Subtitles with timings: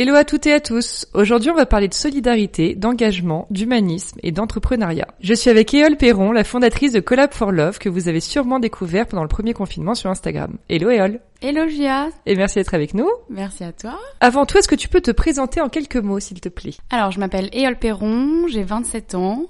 [0.00, 1.06] Hello à toutes et à tous.
[1.12, 5.08] Aujourd'hui, on va parler de solidarité, d'engagement, d'humanisme et d'entrepreneuriat.
[5.20, 8.60] Je suis avec Éole Perron, la fondatrice de Collab for Love que vous avez sûrement
[8.60, 10.56] découvert pendant le premier confinement sur Instagram.
[10.70, 11.20] Hello Éole.
[11.42, 12.08] Hello Gia.
[12.24, 13.10] Et merci d'être avec nous.
[13.28, 14.00] Merci à toi.
[14.20, 16.76] Avant tout, est-ce que tu peux te présenter en quelques mots, s'il te plaît?
[16.88, 19.44] Alors, je m'appelle Éole Perron, j'ai 27 ans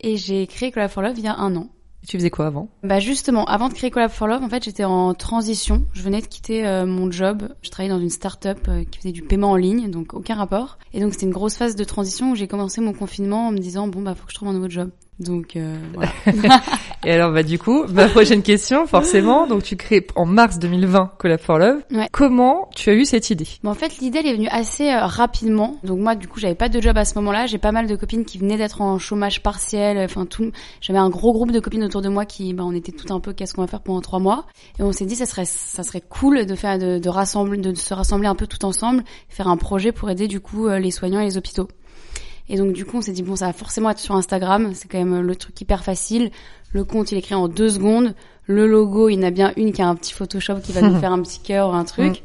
[0.00, 1.68] et j'ai créé Collab for Love il y a un an.
[2.06, 2.68] Tu faisais quoi avant?
[2.82, 5.84] Bah justement, avant de créer Collab for Love, en fait, j'étais en transition.
[5.92, 7.48] Je venais de quitter euh, mon job.
[7.62, 10.78] Je travaillais dans une start-up euh, qui faisait du paiement en ligne, donc aucun rapport.
[10.92, 13.58] Et donc c'était une grosse phase de transition où j'ai commencé mon confinement en me
[13.58, 14.90] disant bon bah faut que je trouve un nouveau job.
[15.20, 16.10] Donc euh, voilà.
[17.04, 21.12] Et alors bah du coup, ma prochaine question forcément, donc tu crées en mars 2020
[21.18, 21.82] Collab for Love.
[21.92, 22.08] Ouais.
[22.10, 23.46] Comment tu as eu cette idée?
[23.62, 25.78] Bon, en fait, l'idée elle est venue assez euh, rapidement.
[25.84, 27.46] Donc moi, du coup, j'avais pas de job à ce moment-là.
[27.46, 29.98] J'ai pas mal de copines qui venaient d'être en chômage partiel.
[29.98, 30.50] Enfin, tout.
[30.80, 33.20] J'avais un gros groupe de copines autour de moi qui, bah, on était tout un
[33.20, 34.46] peu qu'est-ce qu'on va faire pendant trois mois.
[34.80, 37.74] Et on s'est dit, ça serait, ça serait cool de faire, de, de rassembler, de
[37.74, 40.90] se rassembler un peu tout ensemble, faire un projet pour aider du coup euh, les
[40.90, 41.68] soignants et les hôpitaux.
[42.48, 44.72] Et donc du coup, on s'est dit bon, ça va forcément être sur Instagram.
[44.74, 46.30] C'est quand même le truc hyper facile.
[46.72, 48.14] Le compte, il est créé en deux secondes.
[48.46, 50.82] Le logo, il y en a bien une qui a un petit Photoshop qui va
[50.82, 52.22] nous faire un petit cœur ou un truc.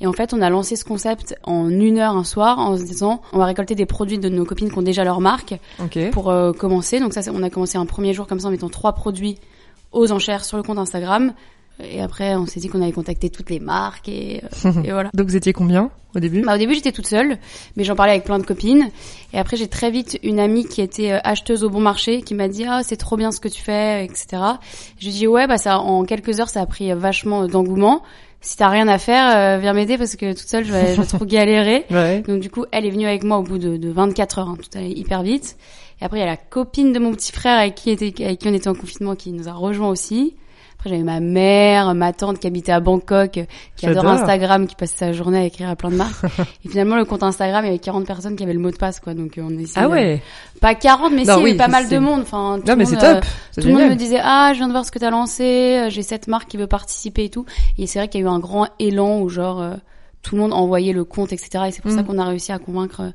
[0.00, 2.82] Et en fait, on a lancé ce concept en une heure un soir en se
[2.82, 6.10] disant, on va récolter des produits de nos copines qui ont déjà leur marque Ok.
[6.10, 6.98] pour euh, commencer.
[6.98, 9.38] Donc ça, on a commencé un premier jour comme ça en mettant trois produits
[9.92, 11.32] aux enchères sur le compte Instagram.
[11.80, 15.10] Et après, on s'est dit qu'on allait contacter toutes les marques et, euh, et voilà.
[15.14, 16.42] Donc vous étiez combien au début?
[16.42, 17.38] Bah, au début, j'étais toute seule,
[17.76, 18.90] mais j'en parlais avec plein de copines.
[19.32, 22.34] Et après, j'ai très vite une amie qui était euh, acheteuse au bon marché qui
[22.34, 24.42] m'a dit ah c'est trop bien ce que tu fais, etc.
[24.98, 28.02] Je lui ai dit ouais bah ça en quelques heures ça a pris vachement d'engouement.
[28.44, 31.00] Si t'as rien à faire, euh, viens m'aider parce que toute seule je vais, je
[31.00, 31.86] vais trop galérer.
[31.90, 32.22] Ouais.
[32.22, 34.58] Donc du coup, elle est venue avec moi au bout de, de 24 heures, hein,
[34.60, 35.56] tout allait hyper vite.
[36.00, 38.40] Et après, il y a la copine de mon petit frère avec qui, était, avec
[38.40, 40.34] qui on était en confinement qui nous a rejoint aussi.
[40.84, 43.44] Après, j'avais ma mère, ma tante qui habitait à Bangkok, euh,
[43.76, 44.04] qui adore.
[44.08, 46.24] Instagram, qui passait sa journée à écrire à plein de marques.
[46.64, 48.76] et finalement, le compte Instagram, il y avait 40 personnes qui avaient le mot de
[48.76, 49.14] passe, quoi.
[49.14, 49.70] Donc euh, on essayait.
[49.76, 50.22] Ah de- ouais.
[50.60, 52.22] Pas 40, mais Non, si, il y avait pas mal de monde.
[52.22, 53.24] Enfin, tout Non le mais monde, c'est euh, top.
[53.52, 55.44] C'est tout le monde me disait ah je viens de voir ce que t'as lancé,
[55.86, 57.46] euh, j'ai cette marque qui veut participer et tout.
[57.78, 59.74] Et c'est vrai qu'il y a eu un grand élan où genre euh,
[60.22, 61.64] tout le monde envoyait le compte etc.
[61.68, 61.96] Et c'est pour Mm.
[61.96, 63.10] ça qu'on a réussi à convaincre euh,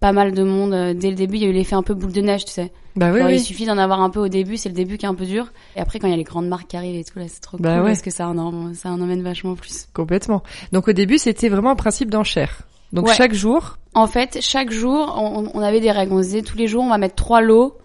[0.00, 1.36] pas mal de monde euh, dès le début.
[1.36, 2.72] Il y a eu l'effet un peu boule de neige, tu sais.
[2.96, 3.20] Bah oui.
[3.34, 5.26] Il suffit d'en avoir un peu au début, c'est le début qui est un peu
[5.26, 5.52] dur.
[5.76, 7.40] Et après quand il y a les grandes marques qui arrivent et tout là, c'est
[7.40, 7.88] trop Bah cool ouais.
[7.90, 9.86] parce que ça en ça en emmène vachement plus.
[9.92, 10.42] Complètement.
[10.72, 12.62] Donc au début, c'était vraiment un principe d'enchère.
[12.92, 13.14] Donc Ouais.
[13.14, 16.12] chaque jour, En fait, chaque jour, on, on avait des règles.
[16.12, 17.76] On se disait tous les jours, on va mettre trois lots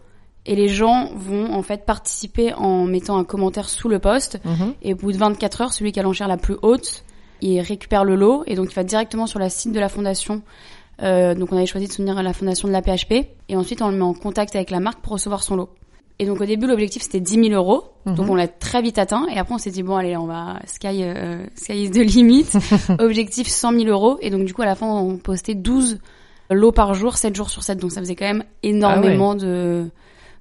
[0.45, 4.39] et les gens vont en fait participer en mettant un commentaire sous le post.
[4.45, 4.73] Mhm.
[4.83, 7.03] Et au bout de 24 heures, celui qui a l'enchère la plus haute,
[7.41, 10.41] il récupère le lot et donc il va directement sur la site de la fondation.
[11.01, 13.89] Euh, donc on avait choisi de soutenir la fondation de la PHP et ensuite on
[13.89, 15.69] le met en contact avec la marque pour recevoir son lot.
[16.19, 18.29] Et donc au début l'objectif c'était 10 000 euros, donc Mhm.
[18.29, 21.03] on l'a très vite atteint et après on s'est dit bon allez on va sky
[21.03, 22.45] euh, sky is the limit,
[22.99, 25.97] objectif 100 000 euros et donc du coup à la fin on postait 12
[26.51, 29.87] lots par jour, 7 jours sur 7 donc ça faisait quand même énormément de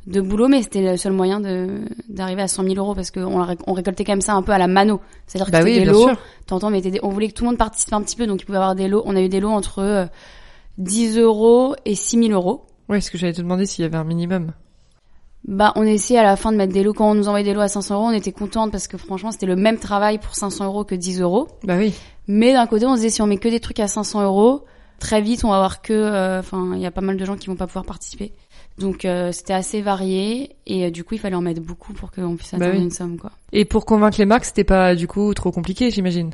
[0.06, 3.46] de boulot, mais c'était le seul moyen de d'arriver à 100 000 euros parce qu'on
[3.66, 5.00] on récoltait quand même ça un peu à la mano.
[5.26, 6.08] C'est-à-dire que bah c'était oui, des lots.
[6.46, 8.46] T'entends, mais des- on voulait que tout le monde participe un petit peu, donc il
[8.46, 9.02] pouvait avoir des lots.
[9.04, 10.06] On a eu des lots entre euh,
[10.80, 12.66] 10 euros et 6 000 euros.
[12.88, 14.52] Ouais, est-ce que j'allais te demander s'il y avait un minimum
[15.46, 16.92] Bah, on essayait à la fin de mettre des lots.
[16.92, 19.30] Quand on nous envoyait des lots à 500 euros, on était contente parce que franchement,
[19.30, 21.48] c'était le même travail pour 500 euros que 10 euros.
[21.64, 21.94] Bah oui.
[22.26, 24.64] Mais d'un côté, on se disait si on met que des trucs à 500 euros,
[24.98, 27.36] très vite, on va avoir que, euh, enfin, il y a pas mal de gens
[27.36, 28.32] qui vont pas pouvoir participer.
[28.78, 32.10] Donc euh, c'était assez varié et euh, du coup, il fallait en mettre beaucoup pour
[32.10, 32.84] qu'on puisse Bah atteindre oui.
[32.84, 33.30] une somme, quoi.
[33.52, 36.30] Et pour convaincre les marques, c'était pas du coup trop compliqué, j'imagine.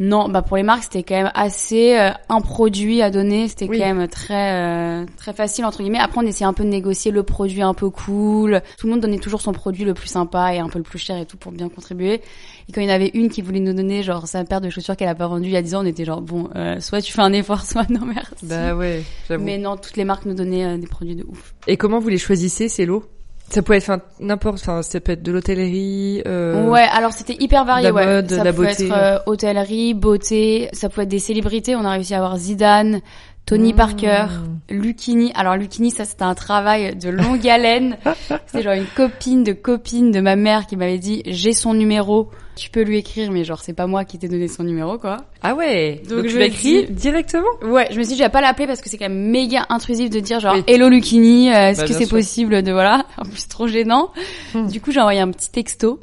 [0.00, 3.68] Non, bah pour les marques c'était quand même assez euh, un produit à donner, c'était
[3.68, 3.78] Oui.
[3.78, 5.98] quand même très euh, très facile entre guillemets.
[5.98, 8.62] Après on essayait un peu de négocier le produit un peu cool.
[8.78, 10.98] Tout le monde donnait toujours son produit le plus sympa et un peu le plus
[10.98, 12.20] cher et tout pour bien contribuer.
[12.68, 14.70] Et quand il y en avait une qui voulait nous donner genre sa paire de
[14.70, 16.78] chaussures qu'elle a pas vendue il y a 10 ans, on était genre bon, euh,
[16.80, 18.44] soit tu fais un effort, soit non merci.
[18.44, 19.44] Bah ouais, j'avoue.
[19.44, 21.54] Mais non, toutes les marques nous donnaient euh, des produits de ouf.
[21.66, 23.04] Et comment vous les choisissez ces lots?
[23.50, 26.22] Ça peut être enfin, n'importe, enfin ça peut être de l'hôtellerie.
[26.26, 26.68] Euh...
[26.68, 28.04] Ouais, alors c'était hyper varié, la ouais.
[28.04, 28.86] mode, ça la pouvait beauté.
[28.86, 31.74] être euh, hôtellerie, beauté, ça pouvait être des célébrités.
[31.74, 33.00] On a réussi à avoir Zidane,
[33.48, 33.76] Tony Mmh.
[33.76, 34.26] Parker,
[34.68, 35.32] Lucini.
[35.34, 37.96] Alors Lucini, ça c'était un travail de longue haleine.
[38.46, 42.28] C'est genre une copine de copine de ma mère qui m'avait dit j'ai son numéro,
[42.56, 45.16] tu peux lui écrire, mais genre c'est pas moi qui t'ai donné son numéro quoi.
[45.42, 46.02] Ah ouais.
[46.08, 47.46] Donc, Donc, je l'écris dis- directement?
[47.62, 49.64] Ouais, je me suis dit je vais pas l'appeler parce que c'est quand même méga
[49.70, 50.64] intrusif de dire genre Oui.
[50.66, 54.10] hello Lucini, euh, est-ce Bah, que c'est possible de voilà, en plus trop gênant.
[54.54, 54.66] Hmm.
[54.66, 56.00] Du coup j'ai envoyé un petit texto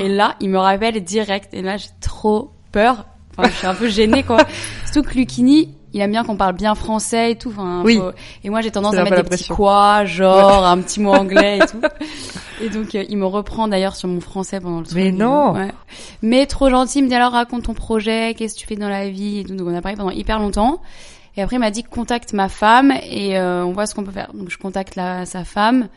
[0.00, 3.06] et là il me rappelle direct et là j'ai trop peur.
[3.36, 4.38] Enfin je suis un peu gênée quoi.
[4.92, 7.48] Surtout que Lucini il aime bien qu'on parle bien français et tout.
[7.50, 7.96] Enfin, Oui.
[7.96, 8.10] faut-
[8.42, 11.58] Et moi j'ai tendance à met mettre des petits quoi, genre un petit mot anglais
[11.58, 11.80] et tout.
[12.62, 14.96] Et donc euh, il me reprend d'ailleurs sur mon français pendant le truc.
[14.96, 15.52] Mais non.
[15.52, 15.70] Ouais.
[16.20, 18.88] Mais trop gentil, il me dit alors raconte ton projet, qu'est-ce que tu fais dans
[18.90, 19.54] la vie et tout.
[19.56, 20.82] Donc on a parlé pendant hyper longtemps.
[21.36, 24.12] Et après il m'a dit contacte ma femme et euh, on voit ce qu'on peut
[24.12, 24.30] faire.
[24.34, 25.88] Donc je contacte la, sa femme.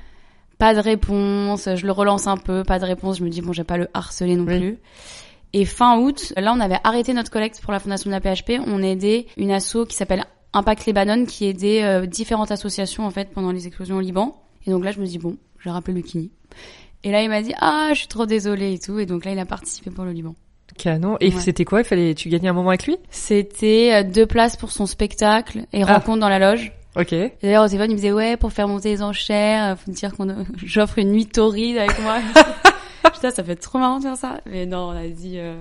[0.58, 3.20] Pas de réponse, je le relance un peu, pas de réponse.
[3.20, 4.58] Je me dis bon, je vais pas le harceler non Oui.
[4.60, 4.78] plus.
[5.54, 8.60] Et fin août, là on avait arrêté notre collecte pour la fondation de la PHP.
[8.66, 13.32] On aidait une asso qui s'appelle Impact Lebanon qui aidait euh, différentes associations en fait
[13.34, 14.36] pendant les explosions au Liban.
[14.66, 16.32] Et donc là je me dis bon, je vais rappeler Lucini.
[17.04, 19.00] Et là il m'a dit ah je suis trop désolée et tout.
[19.00, 20.36] Et donc là il a participé pour le Liban.
[20.78, 21.18] Canon.
[21.22, 21.42] Et Ouais.
[21.42, 21.80] c'était quoi?
[21.82, 22.98] Il fallait, tu gagnais un moment avec lui?
[23.10, 25.94] C'était euh, deux places pour son spectacle et Ah.
[25.96, 26.72] rencontre dans la loge.
[26.96, 27.16] Ok.
[27.42, 30.12] D'ailleurs, au téléphone, il me disait, ouais, pour faire monter les enchères, euh, faut dire
[30.16, 32.18] qu'on a- j'offre une nuit torride avec moi.
[33.14, 34.40] Putain, ça fait trop marrant de faire ça.
[34.46, 35.56] Mais non, on a dit, euh,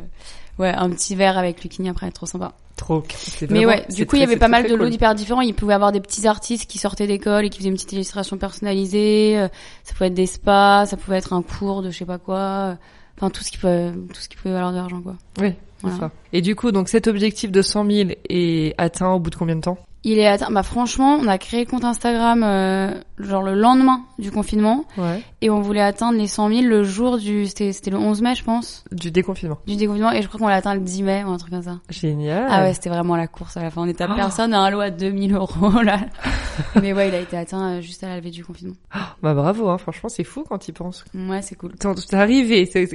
[0.58, 2.52] ouais, un petit verre avec Lucini après, trop sympa.
[2.76, 3.02] Trop.
[3.40, 4.92] Mais vraiment- ouais, du coup, il y avait pas mal de lots cool.
[4.92, 5.40] hyper différents.
[5.40, 8.36] Il pouvait avoir des petits artistes qui sortaient d'école et qui faisaient une petite illustration
[8.36, 9.38] personnalisée.
[9.38, 9.48] euh,
[9.84, 12.36] Ça pouvait être des spas, ça pouvait être un cours de je sais pas quoi.
[12.38, 12.74] euh,
[13.16, 15.14] Enfin, tout ce qui peut, tout ce qui pouvait valoir de l'argent, quoi.
[15.40, 15.96] Oui, Voilà.
[15.98, 16.10] ça.
[16.34, 19.56] Et du coup, donc cet objectif de 100 000 est atteint au bout de combien
[19.56, 19.78] de temps?
[20.08, 20.52] Il est atteint.
[20.52, 24.84] Bah, franchement, on a créé le compte Instagram, euh, genre le lendemain du confinement.
[24.96, 25.20] Ouais.
[25.40, 28.34] Et on voulait atteindre les 100 000 le jour du, c'était, c'était le 11 mai,
[28.36, 29.58] je pense, Du déconfinement.
[29.66, 30.12] du déconfinement.
[30.12, 31.78] Et je crois qu'on l'a atteint le 10 mai ou un truc comme ça.
[31.90, 32.46] Génial.
[32.48, 33.82] Ah ouais, c'était vraiment la course à la fin.
[33.82, 34.14] On était à Oh.
[34.14, 35.98] personne à un lot à 2000 euros, là.
[36.80, 38.74] Mais ouais, il a été atteint euh, juste à la levée du confinement.
[39.22, 39.78] Bah bravo, hein.
[39.78, 41.04] franchement, c'est fou quand il pense.
[41.14, 41.72] Ouais, c'est cool.
[41.74, 42.88] T'es arrivé, c'est,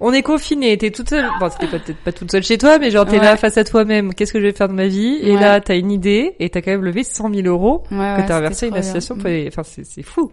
[0.00, 1.28] on est confiné, t'es toute seule.
[1.40, 3.24] Bon, c'était pas- peut-être pas toute seule chez toi, mais genre t'es Ouais.
[3.24, 4.12] là face à toi-même.
[4.14, 5.18] Qu'est-ce que je vais faire de ma vie?
[5.22, 5.40] Et Ouais.
[5.40, 8.16] là, t'as une idée et t'as quand même levé 100 000 euros Ouais, ouais, que
[8.16, 9.16] t'as c'était inversé une association.
[9.16, 9.30] Pour...
[9.30, 9.44] Mm.
[9.48, 10.32] Enfin, c'est, c'est fou.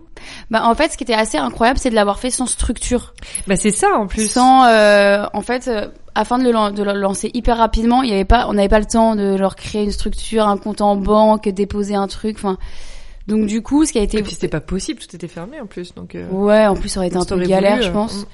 [0.49, 3.13] Bah, en fait, ce qui était assez incroyable, c'est de l'avoir fait sans structure.
[3.47, 4.29] Bah c'est ça en plus.
[4.31, 8.09] Sans, euh, en fait, euh, afin de le, lan- de le lancer hyper rapidement, il
[8.09, 10.81] y avait pas, on n'avait pas le temps de leur créer une structure, un compte
[10.81, 12.57] en banque, déposer un truc, enfin.
[13.27, 15.59] Donc du coup, ce qui a été Et puis c'était pas possible, tout était fermé
[15.61, 16.15] en plus, donc.
[16.15, 18.15] euh, Ouais, en plus ça aurait été un peu galère, voulu, je pense.
[18.15, 18.25] mm.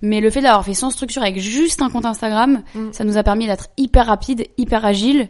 [0.00, 2.92] Mais le fait d'avoir fait sans structure avec juste un compte Instagram, Mm.
[2.92, 5.28] ça nous a permis d'être hyper rapide, hyper agile.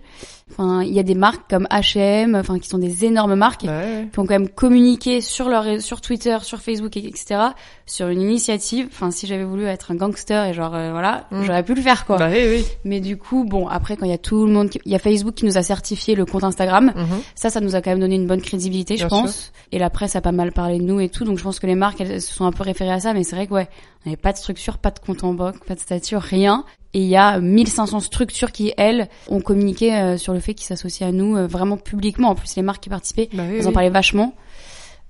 [0.50, 4.08] Enfin, il y a des marques comme H&M, enfin qui sont des énormes marques, ouais.
[4.12, 7.40] qui ont quand même communiqué sur leur sur Twitter, sur Facebook, et- etc.
[7.86, 8.88] sur une initiative.
[8.90, 11.42] Enfin, si j'avais voulu être un gangster et genre euh, voilà, Mm.
[11.44, 12.16] j'aurais pu le faire quoi.
[12.16, 12.64] Bah oui, oui.
[12.84, 14.98] Mais du coup, bon, après quand il y a tout le monde, il y a
[14.98, 16.92] Facebook qui nous a certifié le compte Instagram.
[16.96, 17.06] Mhm.
[17.34, 19.52] Ça, ça nous a quand même donné une bonne crédibilité, je pense.
[19.72, 21.66] Et la presse a pas mal parlé de nous et tout, donc je pense que
[21.66, 23.68] les marques, elles, se sont un peu référées à ça, mais c'est vrai que ouais,
[24.04, 26.64] on n'avait pas de structure, pas de compte en banque, pas de statut, rien.
[26.94, 30.67] Et il y a 1500 structures qui, elles, ont communiqué euh, sur le fait qu'ils
[30.67, 32.31] s'associent à nous euh, vraiment publiquement.
[32.31, 33.67] En plus, les marques qui participaient, Bah oui, elles oui.
[33.67, 34.35] en parlaient vachement.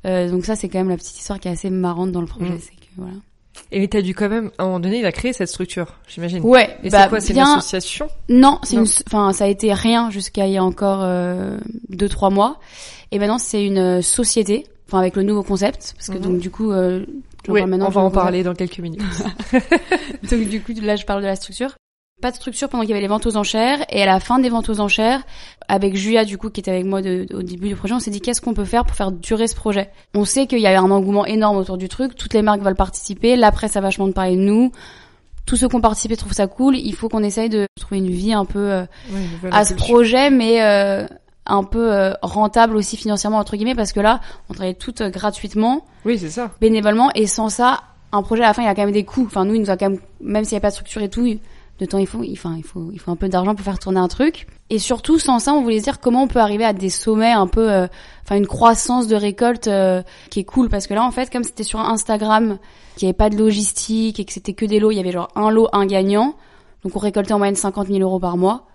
[0.05, 2.27] Euh, donc ça, c'est quand même la petite histoire qui est assez marrante dans le
[2.27, 2.51] projet.
[2.51, 2.58] Mm.
[2.61, 3.13] C'est que, voilà.
[3.73, 6.43] Et t'as dû quand même, à un moment donné, il a créé cette structure, j'imagine.
[6.44, 8.08] Ouais, Et bah, c'est quoi, c'est une association?
[8.29, 11.58] Non, c'est une, enfin, ça a été rien jusqu'à il y a encore euh,
[11.89, 12.61] deux trois mois.
[13.11, 16.20] Et maintenant, c'est une société, enfin avec le nouveau concept, parce que Mhm.
[16.23, 17.05] donc du coup, euh,
[17.55, 19.01] Oui, on va en parler dans quelques minutes.
[20.31, 21.75] Donc du coup, là, je parle de la structure.
[22.21, 23.79] Pas de structure pendant qu'il y avait les ventes aux enchères.
[23.91, 25.23] Et à la fin des ventes aux enchères,
[25.69, 28.11] avec Julia, du coup, qui était avec moi de- au début du projet, on s'est
[28.11, 29.91] dit qu'est-ce qu'on peut faire pour faire durer ce projet?
[30.15, 32.17] On sait qu'il y a un engouement énorme autour du truc.
[32.17, 33.37] Toutes les marques veulent participer.
[33.37, 34.73] La presse a vachement de parler de nous.
[35.47, 36.77] Tous ceux qui ont participé trouvent ça cool.
[36.77, 38.85] Il faut qu'on essaye de trouver une vie un peu euh,
[39.53, 41.07] à ce projet, mais euh,
[41.48, 45.10] un peu euh, rentable aussi financièrement entre guillemets, parce que là, on travaille tout euh,
[45.10, 46.50] gratuitement, Oui, c'est ça.
[46.60, 47.81] bénévolement, et sans ça,
[48.12, 49.24] un projet à la fin, il y a quand même des coûts.
[49.26, 51.08] Enfin, nous, il nous a quand même, même s'il n'y a pas de structure et
[51.08, 51.26] tout,
[51.81, 53.78] de temps, il faut, il, enfin, il faut, il faut un peu d'argent pour faire
[53.78, 54.46] tourner un truc.
[54.70, 57.32] Et surtout, sans ça, on voulait se dire comment on peut arriver à des sommets
[57.32, 57.86] un peu, euh,
[58.24, 61.44] enfin, une croissance de récolte euh, qui est cool, parce que là, en fait, comme
[61.44, 62.58] c'était sur Instagram,
[62.96, 65.12] qu'il n'y avait pas de logistique et que c'était que des lots, il y avait
[65.12, 66.34] genre un lot, un gagnant.
[66.84, 68.67] Donc on récoltait en moyenne 50 000 euros par mois.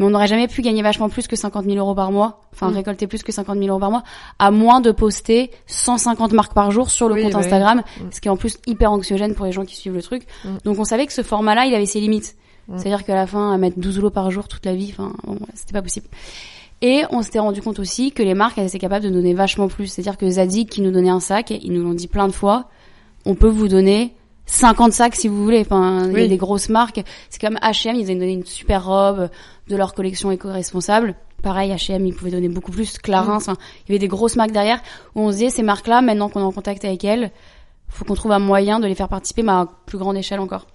[0.00, 2.40] Mais on n'aurait jamais pu gagner vachement plus que 50 000 euros par mois.
[2.54, 2.74] Enfin, Mm.
[2.74, 4.02] récolter plus que 50 000 euros par mois.
[4.38, 7.38] À moins de poster 150 marques par jour sur le Oui, compte bah.
[7.40, 7.78] Instagram.
[7.98, 8.02] Mm.
[8.10, 10.22] Ce qui est en plus hyper anxiogène pour les gens qui suivent le truc.
[10.44, 10.48] Mm.
[10.64, 12.34] Donc on savait que ce format-là, il avait ses limites.
[12.76, 15.38] C'est-à-dire qu'à la fin, à mettre 12 lots par jour toute la vie, enfin, bon,
[15.54, 16.06] c'était pas possible.
[16.82, 19.68] Et on s'était rendu compte aussi que les marques, elles étaient capables de donner vachement
[19.68, 19.88] plus.
[19.88, 22.68] C'est-à-dire que Zadig, qui nous donnait un sac, ils nous l'ont dit plein de fois,
[23.26, 24.14] on peut vous donner
[24.50, 25.60] 50 sacs si vous voulez.
[25.60, 27.02] Enfin, il y a des grosses marques.
[27.28, 29.30] C'est comme H&M, ils avaient donné une super robe
[29.68, 31.14] de leur collection éco-responsable.
[31.42, 32.98] Pareil, H&M, ils pouvaient donner beaucoup plus.
[32.98, 34.82] Clarins, enfin, il y avait des grosses marques derrière
[35.14, 37.30] où on se disait, ces marques-là, maintenant qu'on est en contact avec elles,
[37.88, 40.66] faut qu'on trouve un moyen de les faire participer, mais à plus grande échelle encore.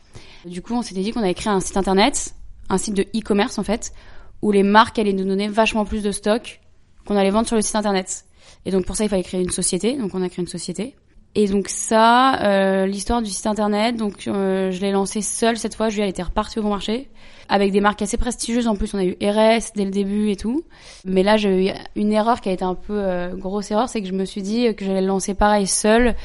[0.46, 2.34] Du coup, on s'était dit qu'on avait créé un site internet,
[2.70, 3.94] un site de e-commerce en fait,
[4.42, 6.62] où les marques allaient nous donner vachement plus de stock
[7.06, 8.26] qu'on allait vendre sur le site internet.
[8.66, 9.98] Et donc pour ça, il fallait créer une société.
[9.98, 10.96] Donc on a créé une société.
[11.36, 15.76] Et donc ça, euh, l'histoire du site internet, donc euh, je l'ai lancé seule cette
[15.76, 15.90] fois.
[15.90, 17.10] Julie, elle était repartie au bon marché
[17.50, 18.68] avec des marques assez prestigieuses.
[18.68, 20.64] En plus, on a eu RS dès le début et tout.
[21.04, 24.02] Mais là, j'ai eu une erreur qui a été un peu euh, grosse erreur, c'est
[24.02, 26.16] que je me suis dit que j'allais le lancer pareil seule,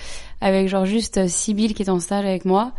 [0.40, 2.72] avec genre juste euh, Sybille qui était en stage avec moi.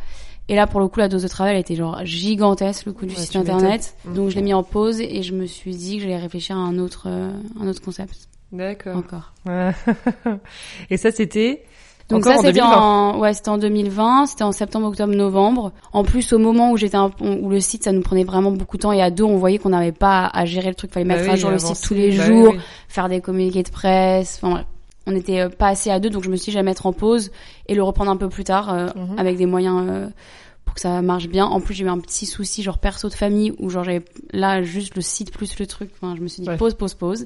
[0.47, 3.05] Et là, pour le coup, la dose de travail elle était genre gigantesque, le coût
[3.05, 3.95] du Ouais, site internet.
[4.05, 4.13] Mm.
[4.13, 6.59] Donc je l'ai mis en pause et je me suis dit que j'allais réfléchir à
[6.59, 8.97] un autre, euh, un autre concept D'accord.
[8.97, 9.33] encore.
[10.89, 11.63] Et ça, c'était
[12.11, 12.77] Donc encore ça c'était 2020.
[12.77, 15.71] en ouais c'était en 2020, c'était en septembre, octobre, novembre.
[15.93, 18.81] En plus au moment où j'étais où le site ça nous prenait vraiment beaucoup de
[18.83, 21.15] temps et à deux on voyait qu'on n'avait pas à gérer le truc, fallait Bah
[21.15, 23.69] mettre oui, à jour le site tous les bah jours, oui, faire des communiqués de
[23.69, 24.65] presse, enfin bref.
[25.07, 26.93] On était euh, pas assez à deux donc je me suis dit j'allais mettre en
[26.93, 27.31] pause
[27.67, 29.17] et le reprendre un peu plus tard euh, Mhm.
[29.17, 30.07] avec des moyens euh,
[30.63, 31.45] pour que ça marche bien.
[31.47, 34.61] En plus j'ai eu un petit souci genre perso de famille où genre j'avais là
[34.61, 35.89] juste le site plus le truc.
[35.99, 36.55] Enfin je me suis dit Ouais.
[36.57, 37.25] pause pause pause.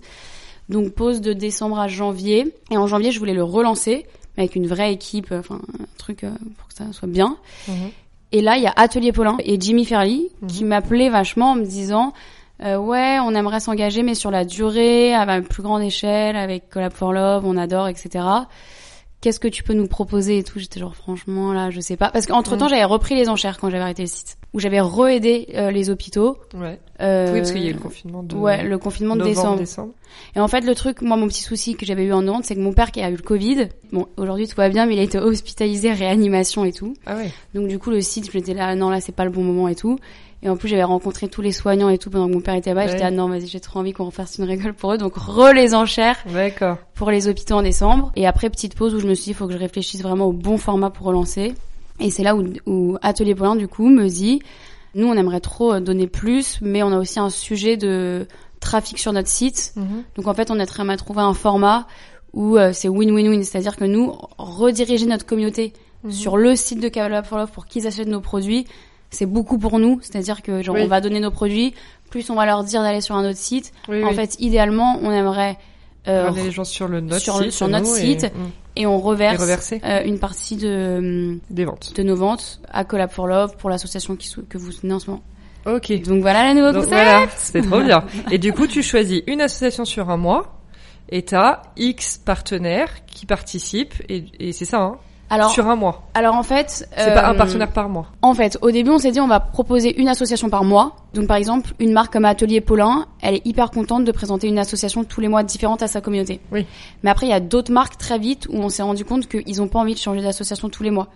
[0.70, 2.52] Donc pause de décembre à janvier.
[2.72, 4.06] Et en janvier, je voulais le relancer
[4.38, 7.38] mais avec une vraie équipe, euh, enfin un truc euh, pour que ça soit bien.
[7.68, 7.92] Mhm.
[8.32, 10.70] Et là, il y a Atelier Paulin et Jimmy Ferly qui Mhm.
[10.70, 12.14] m'appelaient vachement en me disant
[12.64, 16.70] euh, ouais, on aimerait s'engager mais sur la durée, à une plus grande échelle, avec
[16.70, 18.24] Collab for Love, on adore, etc.
[19.22, 20.60] Qu'est-ce que tu peux nous proposer et tout?
[20.60, 22.10] J'étais genre franchement là, je sais pas.
[22.10, 22.70] Parce qu'entre temps, Mhm.
[22.70, 26.38] j'avais repris les enchères quand j'avais arrêté le site, où j'avais re-aidé euh, les hôpitaux.
[26.56, 26.80] Ouais.
[27.02, 29.36] Euh, Oui, parce qu'il y a eu le confinement de Ouais, le confinement de novembre,
[29.36, 29.60] décembre.
[29.60, 29.94] décembre.
[30.36, 32.56] Et en fait, le truc, moi, mon petit souci que j'avais eu en Nantes, c'est
[32.56, 35.00] que mon père qui a eu le Covid, bon, aujourd'hui tout va bien, mais il
[35.00, 36.94] a été hospitalisé, réanimation et tout.
[37.06, 37.32] Ah ouais.
[37.54, 39.68] Donc du coup, le site, je m'étais là, non, là, c'est pas le bon moment
[39.68, 40.00] et tout.
[40.42, 42.70] Et en plus, j'avais rencontré tous les soignants et tout pendant que mon père était
[42.70, 42.86] là-bas.
[42.86, 42.92] Ouais.
[42.92, 44.98] J'étais, ah non, vas-y, j'ai trop envie qu'on refasse une récolte pour eux.
[44.98, 46.78] Donc, re les enchères D'accord.
[46.94, 48.12] pour les hôpitaux en décembre.
[48.16, 50.26] Et après, petite pause où je me suis dit, il faut que je réfléchisse vraiment
[50.28, 51.56] au bon format pour relancer.
[52.00, 54.42] Et c'est là où, où Atelier Paulin, du coup, me dit,
[54.96, 58.28] nous, on aimerait trop donner plus, mais on a aussi un sujet de
[58.60, 59.74] trafic sur notre site.
[59.76, 60.04] Mhm.
[60.16, 61.88] Donc en fait, on est très à trouver un format
[62.34, 65.74] où euh, c'est win-win-win, c'est-à-dire que nous, rediriger notre communauté
[66.04, 66.12] Mhm.
[66.12, 68.66] sur le site de Cavalab for Love pour qu'ils achètent nos produits,
[69.10, 70.00] c'est beaucoup pour nous.
[70.02, 70.82] C'est-à-dire que genre Oui.
[70.84, 71.74] on va donner nos produits,
[72.10, 73.72] plus on va leur dire d'aller sur un autre site.
[73.88, 74.16] Oui, en oui.
[74.16, 75.58] fait, idéalement, on aimerait
[76.08, 78.26] euh, les gens sur le notre sur- site, sur notre site.
[78.76, 81.94] et, et on reverse euh, une partie de des ventes.
[81.96, 85.10] de nos ventes à Collab for Love pour l'association qui que vous soutenez en ce
[85.10, 85.24] moment.
[85.66, 85.92] Ok.
[86.04, 86.90] Donc voilà la nouvelle concept.
[86.94, 88.04] voilà, c'est trop bien.
[88.32, 90.60] Et du coup, tu choisis une association sur un mois
[91.10, 94.98] et t'as X partenaires qui participent et, et c'est ça, hein,
[95.36, 96.04] Alors sur un mois.
[96.14, 98.08] alors en fait, C'est pas un euh, partenaire par mois.
[98.22, 100.96] En fait, au début, on s'est dit on va proposer une association par mois.
[101.14, 104.60] Donc par exemple, une marque comme Atelier Paulin, elle est hyper contente de présenter une
[104.60, 106.40] association tous les mois différente à sa communauté.
[106.52, 106.66] Oui.
[107.04, 109.62] Mais après, il y a d'autres marques très vite où on s'est rendu compte qu'ils
[109.62, 111.08] ont pas envie de changer d'association tous les mois.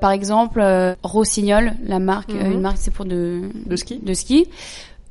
[0.00, 2.52] Par exemple, euh, Rossignol, la marque, euh, Mhm.
[2.52, 4.46] une marque c'est pour de De ski de ski.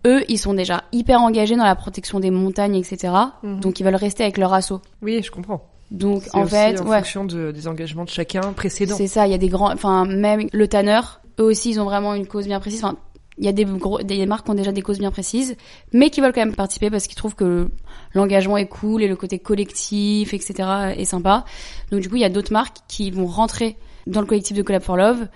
[0.05, 3.11] Eux, ils sont déjà hyper engagés dans la protection des montagnes, etc.
[3.41, 3.59] Mhm.
[3.61, 4.73] Donc ils veulent rester avec leur asso.
[5.01, 5.63] Oui, je comprends.
[5.91, 8.95] Donc en aussi fait, en ouais, fonction de, des engagements de chacun précédent.
[8.97, 11.85] c'est ça, il y a des grands, enfin même le tanneur, eux aussi ils ont
[11.85, 12.83] vraiment une cause bien précise.
[12.83, 12.97] Enfin,
[13.37, 15.55] il y a des gros, des marques qui ont déjà des causes bien précises,
[15.91, 17.69] mais qui veulent quand même participer parce qu'ils trouvent que
[18.13, 20.93] l'engagement est cool et le côté collectif, etc.
[20.97, 21.45] est sympa.
[21.91, 23.77] Donc du coup il y a d'autres marques qui vont rentrer
[24.07, 25.27] dans le collectif de Collab for Love,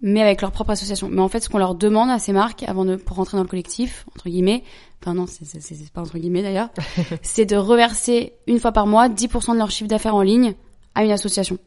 [0.00, 1.08] mais avec leur propre association.
[1.10, 3.42] Mais en fait ce qu'on leur demande à ces marques avant de pour rentrer dans
[3.42, 4.64] le collectif entre guillemets,
[5.04, 6.70] enfin non c'est c'est- c'est c'est pas entre guillemets d'ailleurs,
[7.22, 10.54] c'est de reverser une fois par mois 10% de leur chiffre d'affaires en ligne
[10.94, 11.58] à une association.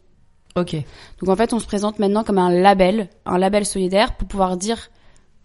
[0.56, 0.76] Ok.
[1.20, 4.58] Donc en fait, on se présente maintenant comme un label, un label solidaire pour pouvoir
[4.58, 4.90] dire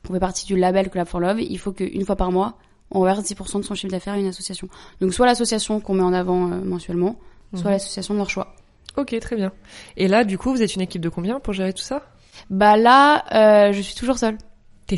[0.07, 1.41] qu'on fait partie du label Collab for Love.
[1.43, 2.57] Il faut qu'une fois par mois,
[2.91, 4.69] on verse 10% de son chiffre d'affaires à une association.
[5.01, 7.19] Donc soit l'association qu'on met en avant euh, mensuellement,
[7.55, 7.71] soit Mhm.
[7.73, 8.55] l'association de leur choix.
[8.97, 9.53] Ok, très bien.
[9.99, 12.03] Et là, du coup, vous êtes une équipe de combien pour gérer tout ça?
[12.49, 13.25] Bah là,
[13.69, 14.39] euh, je suis toujours seule.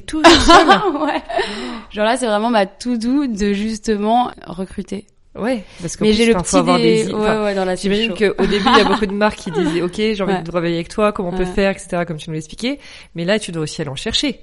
[0.00, 0.66] T'es seule
[1.02, 1.22] ouais.
[1.90, 5.06] Genre là, c'est vraiment ma tout doux de justement recruter.
[5.36, 7.12] Ouais, parce que j'ai le petit avoir dé- des...
[7.12, 9.50] ouais, enfin, ouais, dans la J'imagine qu'au début, il y a beaucoup de marques qui
[9.50, 10.42] disaient, OK, j'ai envie Ouais.
[10.42, 12.78] de travailler avec toi, comment on peut faire, etc., comme tu nous l'expliquais.
[13.16, 14.40] Mais là, tu dois aussi aller en chercher.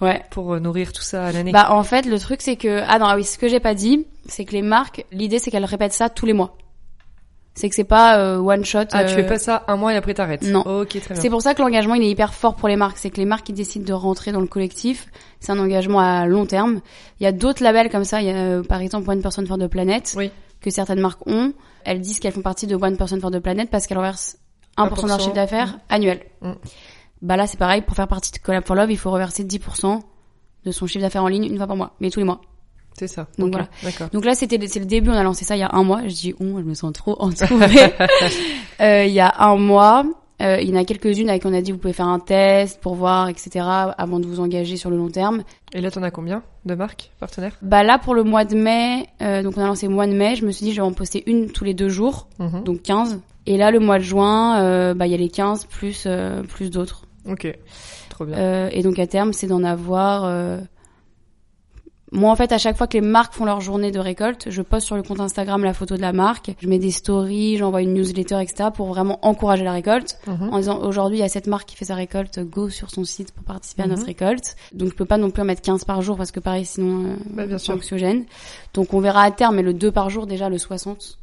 [0.00, 0.20] Ouais.
[0.30, 1.52] pour euh, nourrir tout ça à l'année.
[1.52, 3.72] Bah en fait le truc c'est que ah non ah oui ce que j'ai pas
[3.74, 6.56] dit c'est que les marques l'idée c'est qu'elles répètent ça tous les mois.
[7.54, 8.84] C'est que c'est pas euh, one shot.
[8.92, 10.42] ah, tu euh, fais pas ça un mois et après t'arrêtes.
[10.42, 10.60] Non.
[10.60, 11.22] Ok, très bien.
[11.22, 12.96] C'est pour ça que l'engagement il est hyper fort pour les marques.
[12.96, 16.26] C'est que les marques qui décident de rentrer dans le collectif, c'est un engagement à
[16.26, 16.80] long terme.
[17.20, 18.22] Il y a d'autres labels comme ça.
[18.22, 20.30] Il y a euh, par exemple One Person for the Planet Oui.
[20.62, 21.52] que certaines marques ont.
[21.84, 24.38] Elles disent qu'elles font partie de One Person for the Planet parce qu'elles reversent
[24.78, 26.20] 1% de leur 1%, chiffre d'affaires annuel.
[26.40, 26.52] Mm.
[27.20, 27.82] Bah là c'est pareil.
[27.82, 30.00] Pour faire partie de Collab for Love, il faut reverser 10%
[30.64, 32.40] de son chiffre d'affaires en ligne une fois par mois, mais tous les mois.
[32.98, 33.26] C'est ça.
[33.38, 33.68] Donc Ok, voilà.
[33.82, 34.08] D'accord.
[34.12, 35.10] Donc là, c'était c'est le début.
[35.10, 36.02] On a lancé ça il y a un mois.
[36.04, 37.92] Je dis on, je me sens trop entourée.
[38.80, 40.04] Euh, il y a un mois,
[40.40, 42.80] euh, il y en a quelques-unes avec on a dit vous pouvez faire un test
[42.80, 43.60] pour voir, etc.
[43.64, 45.44] Avant de vous engager sur le long terme.
[45.72, 47.56] Et là, t'en as combien de marques partenaires?
[47.62, 50.12] Bah là pour le mois de mai, euh, donc on a lancé le mois de
[50.14, 50.34] mai.
[50.34, 52.64] Je me suis dit je vais en poster une tous les deux jours, Mhm.
[52.64, 53.20] donc 15.
[53.46, 56.42] Et là le mois de juin, euh, bah il y a les 15 plus euh,
[56.42, 57.02] plus d'autres.
[57.28, 57.56] Ok.
[58.08, 58.36] Trop bien.
[58.36, 60.24] Euh, et donc à terme, c'est d'en avoir.
[62.14, 64.60] Moi, en fait, à chaque fois que les marques font leur journée de récolte, je
[64.60, 67.80] poste sur le compte Instagram la photo de la marque, je mets des stories, j'envoie
[67.80, 68.68] une newsletter, etc.
[68.74, 70.18] pour vraiment encourager la récolte.
[70.26, 70.50] Mhm.
[70.52, 73.04] En disant aujourd'hui, il y a cette marque qui fait sa récolte, go sur son
[73.04, 73.92] site pour participer à Mhm.
[73.94, 74.56] notre récolte.
[74.74, 77.06] Donc, je peux pas non plus en mettre 15 par jour parce que pareil, sinon,
[77.12, 77.74] euh, Bah, bien sûr.
[77.74, 78.24] anxiogène.
[78.74, 81.18] Donc, on verra à terme, mais le 2 par jour, déjà, le 60,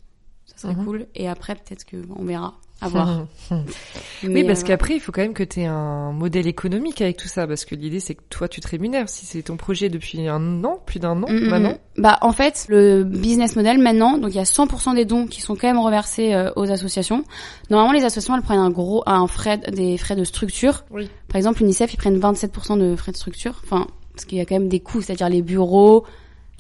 [0.48, 0.86] ça serait Mhm.
[0.86, 1.06] cool.
[1.14, 2.56] Et après, peut-être que on verra.
[2.82, 3.26] À voir.
[4.22, 7.16] Oui, parce euh, qu'après, il faut quand même que tu aies un modèle économique avec
[7.16, 9.08] tout ça, parce que l'idée, c'est que toi, tu te rémunères.
[9.08, 11.78] Si c'est ton projet depuis un an, plus d'un an, Mm, maintenant.
[11.98, 15.42] Bah en fait le business model maintenant donc il y a 100% des dons qui
[15.42, 17.24] sont quand même reversés euh, aux associations.
[17.70, 20.86] Normalement les associations elles prennent un gros un frais des frais de structure.
[20.92, 21.10] Oui.
[21.28, 23.62] Par exemple l'UNICEF ils prennent 27% de frais de structure.
[23.64, 26.06] Enfin parce qu'il y a quand même des coûts c'est-à-dire les bureaux,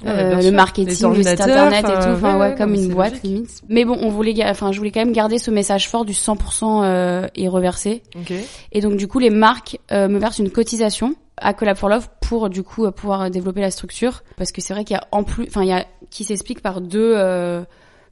[0.04, 0.52] Ouais, euh, le sûr.
[0.54, 2.10] marketing, le site internet et tout.
[2.10, 3.24] Enfin ouais, comme une boîte logique.
[3.24, 3.62] limite.
[3.68, 6.84] Mais bon on voulait enfin je voulais quand même garder ce message fort du 100%
[6.84, 8.04] euh, est reversé.
[8.16, 8.34] Ok.
[8.72, 12.08] Et donc du coup, les marques euh, me versent une cotisation à Collab for Love
[12.22, 15.08] pour du coup euh, pouvoir développer la structure parce que c'est vrai qu'il y a
[15.12, 17.62] en plus, enfin il y a qui s'explique par deux euh,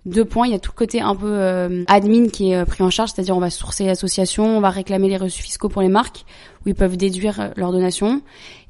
[0.07, 0.47] deux points.
[0.47, 2.89] Il y a tout le côté un peu euh, admin qui est euh, pris en
[2.89, 6.25] charge, c'est-à-dire on va sourcer l'association, on va réclamer les reçus fiscaux pour les marques
[6.65, 8.21] où ils peuvent déduire euh, leurs donations.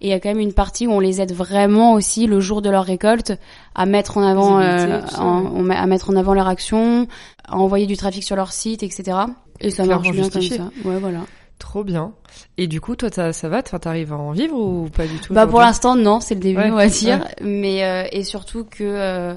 [0.02, 2.40] Et il y a quand même une partie où on les aide vraiment aussi le
[2.40, 3.32] jour de leur récolte
[3.76, 7.08] à mettre en avant, euh, en- à mettre en avant leur action,
[7.48, 9.18] à envoyer du trafic sur leur site, etc.
[9.60, 10.70] Et ça marche bien comme ça.
[10.84, 11.22] Ouais, voilà.
[11.60, 12.12] Trop bien.
[12.60, 13.64] Et du coup, toi, ça va?
[13.64, 16.60] T'arrives à en vivre ou pas du tout Bah pour l'instant non, c'est le début
[16.60, 19.34] Ouais, on va dire, mais euh, et surtout que euh,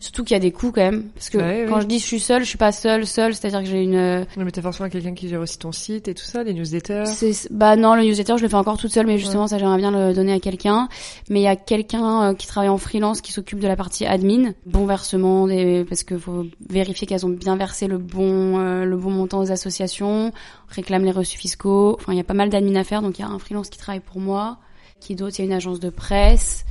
[0.00, 1.04] surtout qu'il y a des coûts quand même.
[1.14, 3.60] Parce que Ouais, quand je dis je suis seule, je suis pas seule seule, c'est-à-dire
[3.60, 6.14] que j'ai une euh, Non, mais t'as forcément quelqu'un qui gère aussi ton site et
[6.14, 7.06] tout ça, les newsletters.
[7.06, 9.78] c'est bah non, le newsletter, je le fais encore toute seule mais justement ça j'aimerais
[9.78, 10.88] bien le donner à quelqu'un,
[11.30, 14.06] mais il y a quelqu'un euh, qui travaille en freelance qui s'occupe de la partie
[14.06, 18.84] admin, bon versement des parce que faut vérifier qu'elles ont bien versé le bon euh,
[18.84, 20.32] le bon montant aux associations,
[20.68, 23.22] réclame les reçus fiscaux, enfin il y a pas mal d'admin à faire donc il
[23.22, 24.58] y a un freelance qui travaille pour moi,
[25.00, 26.64] qui d'autre, il y a une agence de presse,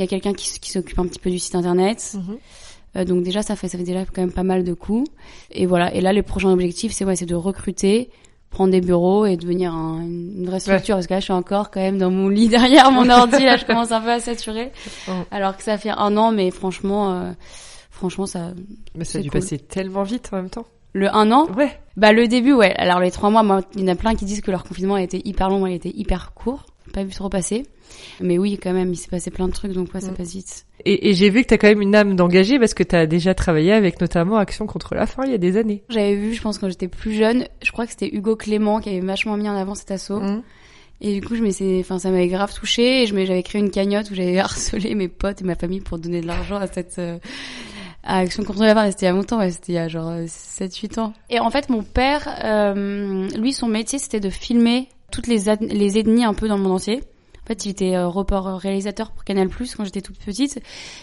[0.00, 2.14] il y a quelqu'un qui, s'occupe un petit peu du site internet.
[2.14, 2.38] Mhm.
[2.96, 5.04] Euh, donc déjà ça fait ça fait déjà quand même pas mal de coûts.
[5.52, 5.94] Et voilà.
[5.94, 8.10] Et là les prochains objectifs c'est ouais c'est de recruter,
[8.50, 11.70] prendre des bureaux et devenir un- une vraie structure parce que là je suis encore
[11.70, 14.72] quand même dans mon lit derrière mon ordi là je commence un peu à saturer.
[15.08, 15.12] Oh.
[15.30, 17.30] Alors que ça fait un an mais franchement euh,
[17.90, 18.52] franchement ça
[18.96, 19.40] Mais ça a dû cool.
[19.40, 20.66] passer tellement vite en même temps.
[20.92, 21.46] le un an?
[21.56, 21.78] Ouais.
[21.96, 22.74] bah le début ouais.
[22.76, 24.94] Alors les trois mois moi il y en a plein qui disent que leur confinement
[24.96, 27.64] a été hyper long, moi il était hyper court, pas vu trop passer.
[28.20, 30.14] Mais oui quand même il s'est passé plein de trucs donc ouais ça Mm.
[30.14, 30.66] passe vite.
[30.84, 33.34] Et, et j'ai vu que t'as quand même une âme d'engagé parce que t'as déjà
[33.34, 35.82] travaillé avec notamment Action contre la faim il y a des années.
[35.90, 38.88] J'avais vu, je pense quand j'étais plus jeune, je crois que c'était Hugo Clément qui
[38.90, 40.20] avait vachement mis en avant cet assaut.
[40.20, 40.42] Mhm.
[41.02, 44.10] Et du coup, je enfin, ça m'avait grave touché et je j'avais créé une cagnotte
[44.10, 47.18] où j'avais harcelé mes potes et ma famille pour donner de l'argent à cette euh,
[48.02, 48.84] à Action contre la faim.
[48.86, 51.12] Et C'était il y a longtemps, ouais, c'était il y a genre 7-8 ans.
[51.30, 55.98] Et en fait, mon père, euh, lui, son métier, c'était de filmer toutes les, les
[55.98, 57.02] ethnies un peu dans le monde entier.
[57.44, 60.60] En fait, il était euh, report réalisateur pour Canal Plus quand j'étais toute petite.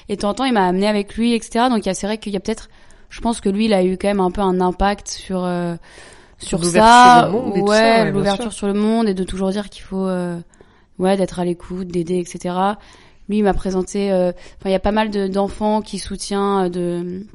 [0.08, 1.66] Et de temps en temps, il m'a amené avec lui, etc.
[1.70, 2.70] Donc, il y a- c'est vrai qu'il y a peut-être,
[3.10, 5.76] je pense que lui, il a eu quand même un peu un impact sur euh,
[6.40, 9.24] sur ça, sur le monde et tout ouais, ouais, l'ouverture sur le monde et de
[9.24, 10.38] toujours dire qu'il faut, euh,
[11.00, 12.56] ouais, d'être à l'écoute, d'aider, etc.
[13.28, 16.66] Lui, il m'a présenté, euh, enfin, il y a pas mal de- d'enfants qui soutient
[16.66, 17.26] euh, de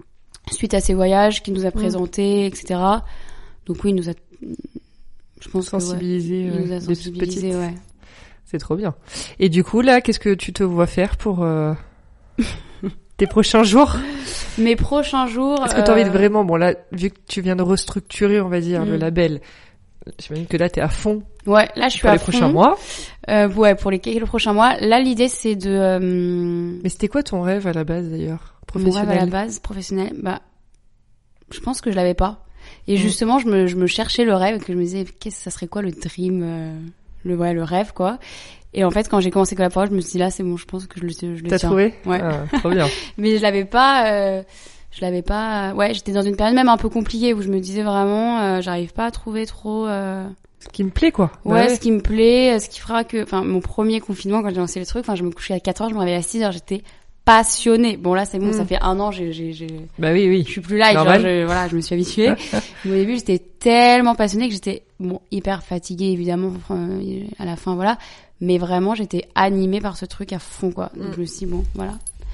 [0.53, 1.73] suite à ses voyages, qui nous a Mm.
[1.73, 2.81] présenté, etc.
[3.67, 4.13] Donc oui, il nous a,
[5.43, 5.83] je pense que ouais,
[6.51, 7.75] ouais, nous a ouais.
[8.45, 8.95] C'est trop bien.
[9.39, 11.73] Et du coup, là, qu'est-ce que tu te vois faire pour euh,
[13.17, 13.97] tes prochains jours?
[14.59, 15.65] Mes prochains jours.
[15.65, 18.41] Est-ce que t'as envie de euh, vraiment, bon là, vu que tu viens de restructurer,
[18.41, 19.01] on va dire, le Mm.
[19.01, 19.41] label,
[20.21, 22.53] j'imagine que là, t'es à fond Ouais, là, je suis pour à les prochains fond.
[22.53, 22.79] mois.
[23.31, 24.77] Euh, ouais, pour les quelques prochains mois.
[24.81, 25.71] Là, l'idée, c'est de.
[25.71, 28.55] euh, Mais c'était quoi ton rêve à la base, d'ailleurs?
[28.75, 29.31] Mon rêve à la Professionnel?
[29.31, 30.41] base, professionnel, bah,
[31.51, 32.45] je pense que je l'avais pas.
[32.89, 32.99] Et Mm.
[32.99, 35.69] justement, je me, je me cherchais le rêve, que je me disais, qu'est-ce, ça serait
[35.69, 36.73] quoi le dream, euh,
[37.25, 38.19] le ouais le rêve quoi.
[38.75, 40.65] Et en fait, quand j'ai commencé Colab je me suis dit là, c'est bon, je
[40.65, 42.21] pense que je le, je le T'as trouvé Ouais.
[42.23, 42.89] Ah, Trop bien.
[43.19, 44.43] Mais je l'avais pas, euh,
[44.91, 45.75] je l'avais pas.
[45.75, 48.61] Ouais, j'étais dans une période même un peu compliquée où je me disais vraiment, euh,
[48.63, 49.87] j'arrive pas à trouver trop.
[49.87, 50.27] euh,
[50.61, 51.31] Ce qui me plaît, quoi.
[51.45, 54.43] Ouais, Bah ce qui me plaît, euh, ce qui fera que, enfin, mon premier confinement
[54.43, 56.17] quand j'ai lancé le truc, enfin, je me couchais à 4 heures, je me réveillais
[56.19, 56.83] à 6 heures, j'étais
[57.25, 57.97] passionnée.
[57.97, 58.53] Bon là, c'est bon, Mm.
[58.53, 59.67] ça fait un an, j'ai, j'ai, j'ai,
[59.99, 60.43] Bah oui, oui.
[60.47, 62.31] je suis plus là, et genre, je, voilà, je me suis habituée.
[62.85, 66.53] Mais au début, j'étais tellement passionnée que j'étais, bon, hyper fatiguée évidemment
[67.39, 67.99] à la fin, voilà.
[68.41, 70.91] Mais vraiment, j'étais animée par ce truc à fond, quoi.
[70.97, 71.13] Donc Mm.
[71.15, 71.93] je me suis dit, bon, voilà.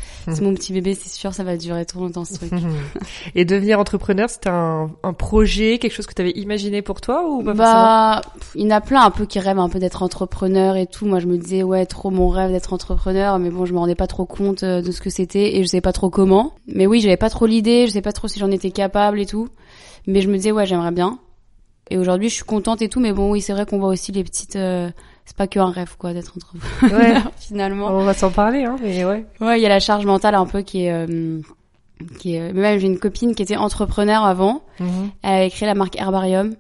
[0.29, 2.53] C'est mon petit bébé, c'est sûr, ça va durer trop longtemps ce truc.
[3.35, 7.25] Et devenir entrepreneur, c'était un, un projet, quelque chose que tu avais imaginé pour toi
[7.29, 8.21] ou pas Bah,
[8.55, 11.07] il y en a plein un peu qui rêvent un peu d'être entrepreneur et tout.
[11.07, 13.94] Moi, je me disais ouais, trop mon rêve d'être entrepreneur, mais bon, je me rendais
[13.94, 16.53] pas trop compte euh, de ce que c'était et je savais pas trop comment.
[16.66, 19.27] Mais oui, j'avais pas trop l'idée, je sais pas trop si j'en étais capable et
[19.27, 19.49] tout.
[20.07, 21.18] Mais je me disais ouais, j'aimerais bien.
[21.90, 24.12] Et aujourd'hui, je suis contente et tout, mais bon, oui, c'est vrai qu'on voit aussi
[24.12, 24.57] les petites.
[24.57, 24.90] euh,
[25.29, 27.14] c'est pas que un rêve quoi d'être entrepreneur Ouais.
[27.38, 27.88] finalement.
[27.88, 29.27] On va s'en parler, hein, mais ouais.
[29.43, 30.93] Ouais, il y a la charge mentale un peu qui est.
[30.93, 31.41] euh,
[32.19, 32.53] qui est...
[32.55, 34.62] Même j'ai une copine qui était entrepreneur avant.
[34.81, 35.11] Mhm.
[35.23, 36.55] Elle avait créé la marque Herbarium.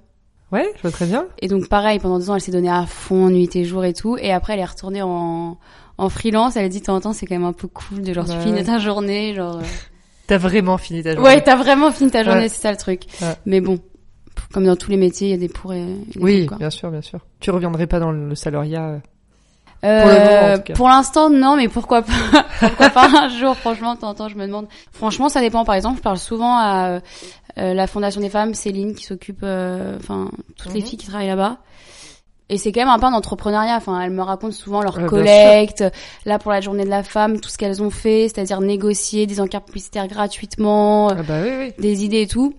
[0.52, 1.26] Ouais, je vois très bien.
[1.40, 3.94] Et donc pareil, pendant deux ans, elle s'est donnée à fond, nuit et jour et
[3.94, 4.16] tout.
[4.18, 5.56] Et après, elle est retournée en,
[5.98, 6.56] en freelance.
[6.56, 8.24] Elle a dit de temps en temps, c'est quand même un peu cool de genre,
[8.26, 8.64] Bah tu finis ouais.
[8.64, 9.56] ta journée, genre...
[9.58, 9.62] euh,
[10.26, 11.26] T'as vraiment fini ta journée.
[11.26, 12.48] Ouais, t'as vraiment fini ta journée, Ouais.
[12.50, 13.04] c'est ça le truc.
[13.22, 13.34] Ouais.
[13.46, 13.78] Mais bon,
[14.52, 16.70] comme dans tous les métiers, il y a des pour et des Oui, contre, bien
[16.70, 17.20] sûr, bien sûr.
[17.40, 18.88] Tu reviendrais pas dans le salariat.
[18.88, 18.98] euh.
[19.84, 22.12] Euh, Pour pour l'instant, non, mais pourquoi pas
[22.60, 24.66] Pourquoi pas un jour Franchement, de temps en temps, je me demande.
[24.92, 25.64] Franchement, ça dépend.
[25.64, 27.00] Par exemple, je parle souvent à euh,
[27.58, 30.86] euh, la Fondation des femmes, Céline, qui s'occupe, euh, enfin, toutes les Mhm.
[30.86, 31.58] filles qui travaillent là-bas.
[32.48, 33.76] Et c'est quand même un peu un entrepreneuriat.
[33.76, 35.84] Enfin, elles me racontent souvent leur Ouais, bien collecte.
[36.24, 39.40] Là, pour la journée de la femme, tout ce qu'elles ont fait, c'est-à-dire négocier des
[39.40, 41.72] encarts publicitaires gratuitement, euh, Ah bah oui, oui.
[41.78, 42.54] des idées et tout.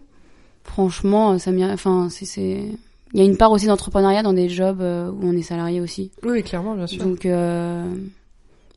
[0.73, 2.71] Franchement, ça m'y, enfin, c'est, c'est,
[3.13, 5.82] il y a une part aussi d'entrepreneuriat dans des jobs euh, où on est salarié
[5.82, 6.12] aussi.
[6.23, 7.03] Oui, clairement, bien sûr.
[7.03, 7.86] Donc, euh...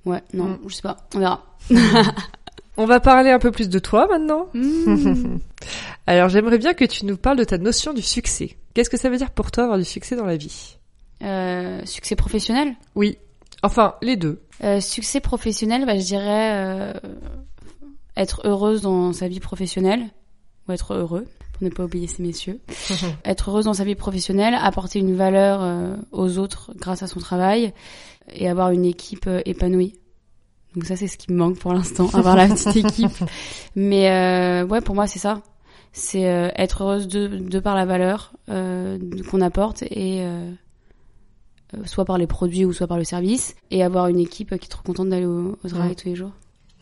[0.06, 0.58] ouais, non, Mm.
[0.68, 1.44] je sais pas, on verra.
[2.78, 4.46] On va parler un peu plus de toi maintenant.
[4.54, 5.36] Mm.
[6.06, 8.56] Alors, j'aimerais bien que tu nous parles de ta notion du succès.
[8.72, 10.76] Qu'est-ce que ça veut dire pour toi avoir du succès dans la vie?
[11.22, 12.74] Euh, succès professionnel?
[12.94, 13.18] Oui.
[13.62, 14.40] Enfin, les deux.
[14.64, 16.92] euh, Succès professionnel, bah, je dirais euh,
[18.16, 20.06] être heureuse dans sa vie professionnelle,
[20.66, 21.26] ou être heureux,
[21.64, 22.60] ne pas oublier ces messieurs.
[23.24, 27.20] être heureuse dans sa vie professionnelle, apporter une valeur euh, aux autres grâce à son
[27.20, 27.72] travail,
[28.32, 29.94] et avoir une équipe euh, épanouie.
[30.74, 33.24] Donc ça, c'est ce qui me manque pour l'instant, avoir la petite équipe.
[33.76, 35.42] Mais euh, ouais, pour moi, c'est ça.
[35.92, 38.98] C'est euh, être heureuse de, de par la valeur euh,
[39.30, 40.24] qu'on apporte et
[41.84, 44.68] soit par les produits ou soit par le service et avoir une équipe qui est
[44.68, 45.94] trop contente d'aller au, au travail Ouais.
[45.94, 46.32] tous les jours.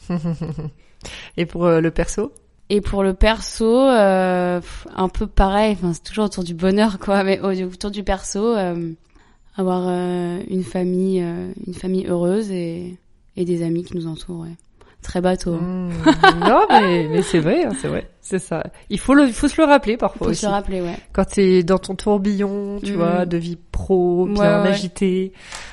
[1.37, 2.33] Et pour le perso?
[2.73, 4.61] Et pour le perso, euh,
[4.97, 5.73] un peu pareil.
[5.73, 7.25] Enfin, c'est toujours autour du bonheur, quoi.
[7.25, 8.93] Mais au- autour du perso, euh,
[9.57, 12.97] avoir euh, une famille, euh, une famille heureuse et,
[13.37, 14.43] et des amis qui nous entourent.
[14.43, 14.55] Ouais.
[15.03, 15.55] Très bateau.
[15.57, 15.91] Mmh.
[16.47, 18.09] Non, mais, mais c'est vrai, hein, c'est vrai.
[18.21, 18.63] C'est ça.
[18.89, 20.43] Il faut, le, il faut se le rappeler parfois Faut aussi.
[20.43, 20.97] se le rappeler, ouais.
[21.13, 22.97] Quand t'es dans ton tourbillon, tu Mhm.
[22.99, 25.33] vois, de vie pro, bien Ouais, ouais, agité.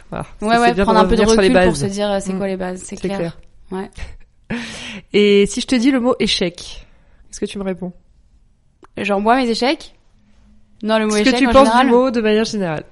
[0.10, 0.26] Voilà.
[0.42, 2.38] Ouais, ouais, bien prendre un peu de recul pour se dire euh, c'est Mm.
[2.38, 3.18] quoi les bases, c'est C'est clair.
[3.20, 3.38] clair.
[3.72, 3.92] Ouais.
[5.14, 6.87] Et si je te dis le mot échec,
[7.38, 7.94] est-ce que tu me réponds?
[8.98, 9.94] Genre moi mes échecs?
[10.82, 11.86] Non, le mot Ce que échec tu en penses général.
[11.86, 12.84] du mot de manière générale?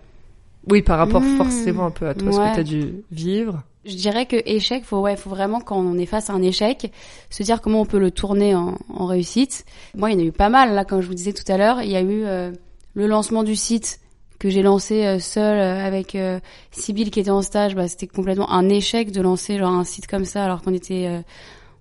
[0.70, 1.38] Oui, par rapport Mmh.
[1.38, 3.64] forcément un peu à toi, ce que t'as dû vivre.
[3.86, 6.92] Je dirais que échec, faut ouais, faut vraiment quand on est face à un échec,
[7.32, 9.66] se dire comment on peut le tourner en, en réussite.
[9.96, 11.58] Moi, il y en a eu pas mal là, comme je vous disais tout à
[11.58, 11.82] l'heure.
[11.82, 12.52] Il y a eu euh,
[12.94, 14.00] le lancement du site
[14.40, 16.40] que j'ai lancé euh, seul euh, avec euh,
[16.72, 17.74] Sybille qui était en stage.
[17.76, 21.24] Bah, c'était complètement un échec de lancer genre un site comme ça alors qu'on était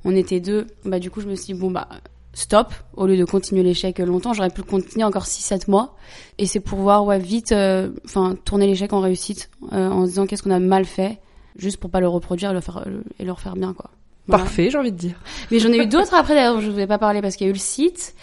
[0.05, 0.67] on était deux.
[0.85, 1.89] Bah du coup, je me suis dit bon bah
[2.35, 5.95] stop au lieu de continuer l'échec longtemps j'aurais pu le continuer encore 6 7 mois.
[6.39, 10.11] Et c'est pour voir ouais vite euh, enfin tourner l'échec en réussite euh, en se
[10.11, 11.21] disant qu'est-ce qu'on a mal fait
[11.57, 12.85] juste pour pas le reproduire et le faire
[13.19, 13.91] et le refaire bien quoi.
[14.27, 14.45] Voilà.
[14.45, 15.17] Parfait, j'ai envie de dire.
[15.51, 17.49] mais j'en ai eu d'autres après d'ailleurs je vous ai pas parlé parce qu'il y
[17.49, 18.15] a eu le site.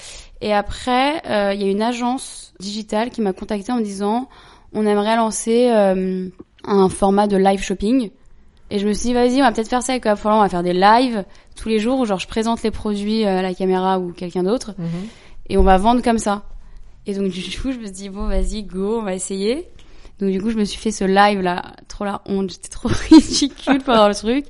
[0.41, 4.27] Et après euh, il y a une agence digitale qui m'a contacté en me disant
[4.73, 6.27] on aimerait lancer euh,
[6.65, 8.09] un format de live shopping.
[8.69, 10.63] Et je me suis dit vas-y on va peut-être faire ça avec on va faire
[10.63, 11.23] des lives
[11.55, 14.43] tous les jours où genre je présente les produits euh, à la caméra ou quelqu'un
[14.43, 14.73] d'autre
[15.51, 16.43] et on va vendre comme ça.
[17.05, 19.67] Et donc du coup, je me suis dit bon, vas-y, go, on va essayer.
[20.19, 22.89] Donc du coup, je me suis fait ce live là, trop la honte, j'étais trop
[23.09, 24.45] ridicule pendant le truc.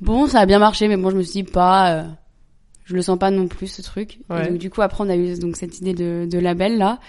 [0.00, 2.04] Bon, ça a bien marché, mais bon, je me suis dit pas, euh,
[2.84, 4.20] je le sens pas non plus ce truc.
[4.30, 4.46] Ouais.
[4.46, 7.00] Et donc du coup, après, on a eu donc cette idée de, de label là.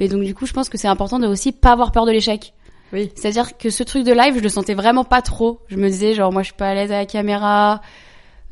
[0.00, 2.10] Mais donc du coup, je pense que c'est important de aussi pas avoir peur de
[2.10, 2.54] l'échec.
[2.92, 3.12] Oui.
[3.14, 5.60] C'est-à-dire que ce truc de live, je le sentais vraiment pas trop.
[5.68, 7.82] Je me disais genre moi, je suis pas à l'aise à la caméra.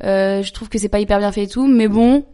[0.03, 2.25] Euh, je trouve que c'est pas hyper bien fait et tout, mais bon,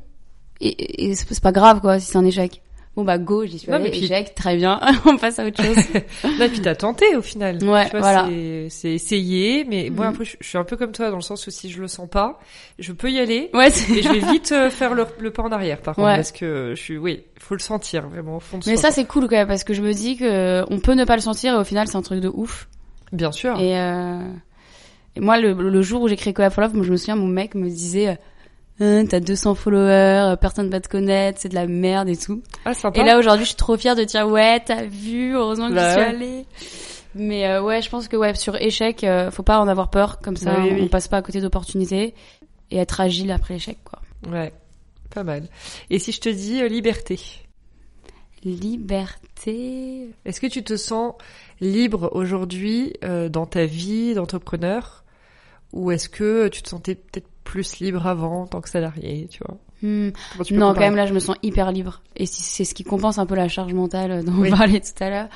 [0.61, 2.61] et, et c'est pas grave quoi si c'est un échec.
[2.95, 5.45] Bon bah go, j'y suis Non, allée, mais puis- échec, très bien, on passe à
[5.47, 5.75] autre chose.
[6.37, 7.55] Là, puis t'as tenté au final.
[7.63, 8.25] Ouais, Tu vois, voilà.
[8.29, 10.11] c'est- C'est essayé, mais moi Mhm.
[10.13, 11.87] après, je je suis un peu comme toi dans le sens où si je le
[11.87, 12.37] sens pas,
[12.77, 13.49] je peux y aller.
[13.55, 16.07] Ouais, c'est- Et je vais vite euh, faire le, le pas en arrière, par contre,
[16.07, 16.15] Ouais.
[16.17, 18.89] parce que je suis, oui, faut le sentir vraiment au fond de Mais soi.
[18.89, 21.15] ça c'est cool quand même parce que je me dis que on peut ne pas
[21.15, 22.67] le sentir et au final c'est un truc de ouf.
[23.11, 23.59] bien sûr.
[23.59, 24.19] Et, euh...
[25.15, 27.15] et moi le, le jour où j'ai créé Collab for Love, moi, je me souviens
[27.15, 28.15] mon mec me disait euh,
[28.79, 32.41] Hein, t'as 200 followers, euh, personne va te connaître, c'est de la merde et tout.
[32.65, 32.99] Ah, sympa.
[32.99, 35.89] Et là aujourd'hui je suis trop fière de dire ouais t'as vu, heureusement que Bah
[35.89, 36.45] j'y suis allée.
[37.13, 40.17] Mais euh, ouais je pense que ouais sur échec euh, faut pas en avoir peur
[40.19, 40.89] comme ça Bah oui, on oui.
[40.89, 42.15] passe pas à côté d'opportunités
[42.71, 43.99] et être agile après l'échec quoi.
[44.31, 44.51] Ouais,
[45.13, 45.43] pas mal.
[45.91, 47.19] Et si je te dis euh, liberté,
[48.43, 50.09] Liberté.
[50.25, 51.13] est-ce que tu te sens
[51.61, 55.02] libre aujourd'hui euh, dans ta vie d'entrepreneur,
[55.73, 59.39] ou est-ce que tu te sentais peut-être plus libre avant en tant que salarié, tu
[59.45, 60.11] vois Hmm.
[60.45, 62.01] Tu Non, quand même, là, je me sens hyper libre.
[62.15, 64.47] Et si- c'est ce qui compense un peu la charge mentale dont Oui.
[64.49, 65.27] on parlait tout à l'heure.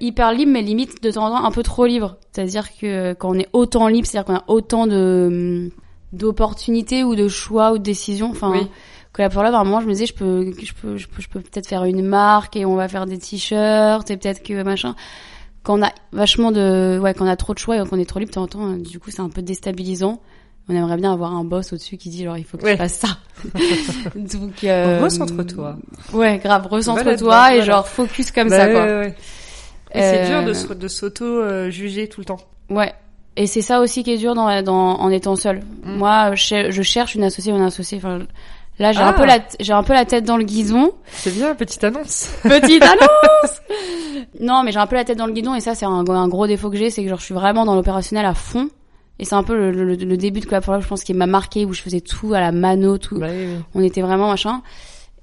[0.00, 2.16] Hyper libre, mais limite, de temps en temps, un peu trop libre.
[2.32, 5.70] C'est-à-dire que quand on est autant libre, c'est-à-dire qu'on a autant de
[6.12, 8.30] d'opportunités ou de choix ou de décisions.
[8.30, 8.66] Enfin, Oui.
[9.12, 11.22] Collab for Love, à un moment, je me disais, je peux, je peux, je peux,
[11.22, 14.60] je peux peut-être faire une marque et on va faire des t-shirts et peut-être que
[14.64, 14.96] machin.
[15.64, 18.04] Quand on a vachement de, ouais, quand on a trop de choix et qu'on est
[18.08, 18.46] trop libre, temps,
[18.76, 20.20] du coup, c'est un peu déstabilisant.
[20.68, 22.72] On aimerait bien avoir un boss au-dessus qui dit genre il faut que Ouais.
[22.72, 23.08] tu fasses ça.
[24.14, 25.76] Donc euh, Recentre-toi.
[26.12, 27.64] Ouais, grave, recentre-toi Voilà, et voilà.
[27.64, 28.82] genre focus comme Bah ça quoi.
[28.84, 29.14] ouais, ouais.
[29.94, 32.40] Et c'est Euh, dur de, se- de s'auto-juger tout le temps.
[32.70, 32.92] Ouais.
[33.36, 35.60] Et c'est ça aussi qui est dur dans, dans en étant seul.
[35.84, 35.96] Mm.
[35.96, 37.98] Moi, je, je cherche une associée ou un associé.
[37.98, 38.20] Enfin,
[38.78, 39.08] là, j'ai Ah.
[39.08, 40.92] un peu la j'ai un peu la tête dans le guidon.
[41.12, 42.28] C'est bien, petite annonce.
[42.42, 43.60] Petite annonce.
[44.40, 46.28] non, mais j'ai un peu la tête dans le guidon et ça c'est un, un
[46.28, 48.68] gros défaut que j'ai, c'est que genre je suis vraiment dans l'opérationnel à fond.
[49.20, 51.64] Et c'est un peu le, le, le début de Love, je pense, qui m'a marqué
[51.64, 53.18] où je faisais tout à la mano, tout.
[53.20, 53.28] Bah
[53.74, 54.60] on était vraiment machin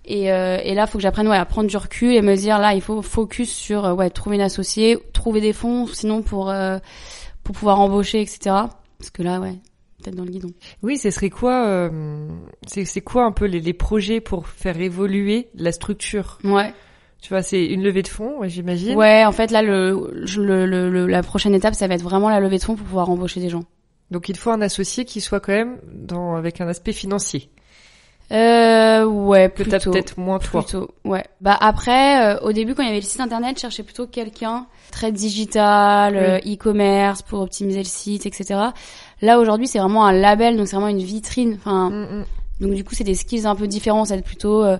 [0.06, 2.58] et, euh, et là faut que j'apprenne ouais à prendre du recul et me dire
[2.58, 6.50] là il faut focus sur euh, ouais trouver une associée trouver des fonds sinon pour
[6.50, 6.80] euh,
[7.44, 8.40] pour pouvoir embaucher etc
[8.98, 9.54] parce que là ouais
[10.02, 10.50] peut-être dans le guidon
[10.84, 12.28] Oui, ce serait quoi euh,
[12.68, 16.38] C'est c'est quoi un peu les, les projets pour faire évoluer la structure?
[16.44, 16.74] Ouais
[17.22, 18.96] Tu vois, c'est une levée de fonds, j'imagine.
[18.98, 22.40] ouais en fait là le, le, le, la prochaine étape ça va être vraiment la
[22.40, 23.64] levée de fonds pour pouvoir embaucher des gens
[24.10, 27.50] Donc il faut un associé qui soit quand même dans avec un aspect financier.
[28.32, 30.62] euh ouais Que t'as peut-être moins toi.
[30.64, 31.24] Plutôt, ouais.
[31.42, 34.08] Bah après, euh, au début quand il y avait le site internet, je cherchais plutôt
[34.08, 38.60] quelqu'un très digital, euh, e-commerce pour optimiser le site, etc.
[39.22, 41.58] Là aujourd'hui, c'est vraiment un label, donc c'est vraiment une vitrine.
[41.60, 42.26] Enfin, Mm, mm.
[42.62, 44.06] donc du coup, c'est des skills un peu différents.
[44.06, 44.78] Ça va être plutôt euh,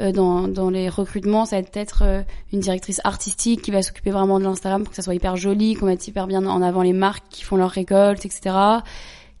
[0.00, 2.22] euh, dans dans les recrutements, ça va être euh,
[2.52, 5.74] une directrice artistique qui va s'occuper vraiment de l'Instagram pour que ça soit hyper joli,
[5.74, 8.54] qu'on mette hyper bien en avant les marques qui font leurs récoltes, etc.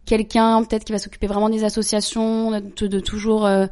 [0.06, 3.66] Quelqu'un peut-être qui va s'occuper vraiment des associations, de, de toujours euh,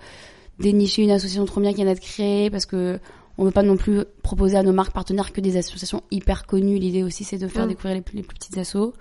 [0.59, 2.99] dénicher une association trop bien qui vient d'être créée parce que
[3.37, 6.79] on veut pas non plus proposer à nos marques partenaires que des associations hyper connues.
[6.79, 7.69] L'idée aussi c'est de faire Mm.
[7.69, 8.95] découvrir les plus, les plus petites assos.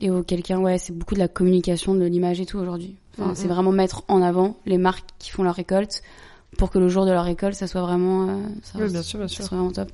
[0.00, 2.96] Et au quelqu'un ouais c'est beaucoup de la communication, de l'image et tout aujourd'hui.
[3.18, 3.50] Enfin, Mm, C'est mm.
[3.50, 6.02] vraiment mettre en avant les marques qui font leur récolte
[6.56, 9.18] pour que le jour de leur récolte ça soit vraiment euh, ça, Oui, bien sûr,
[9.18, 9.44] bien ça sûr.
[9.44, 9.90] soit vraiment top.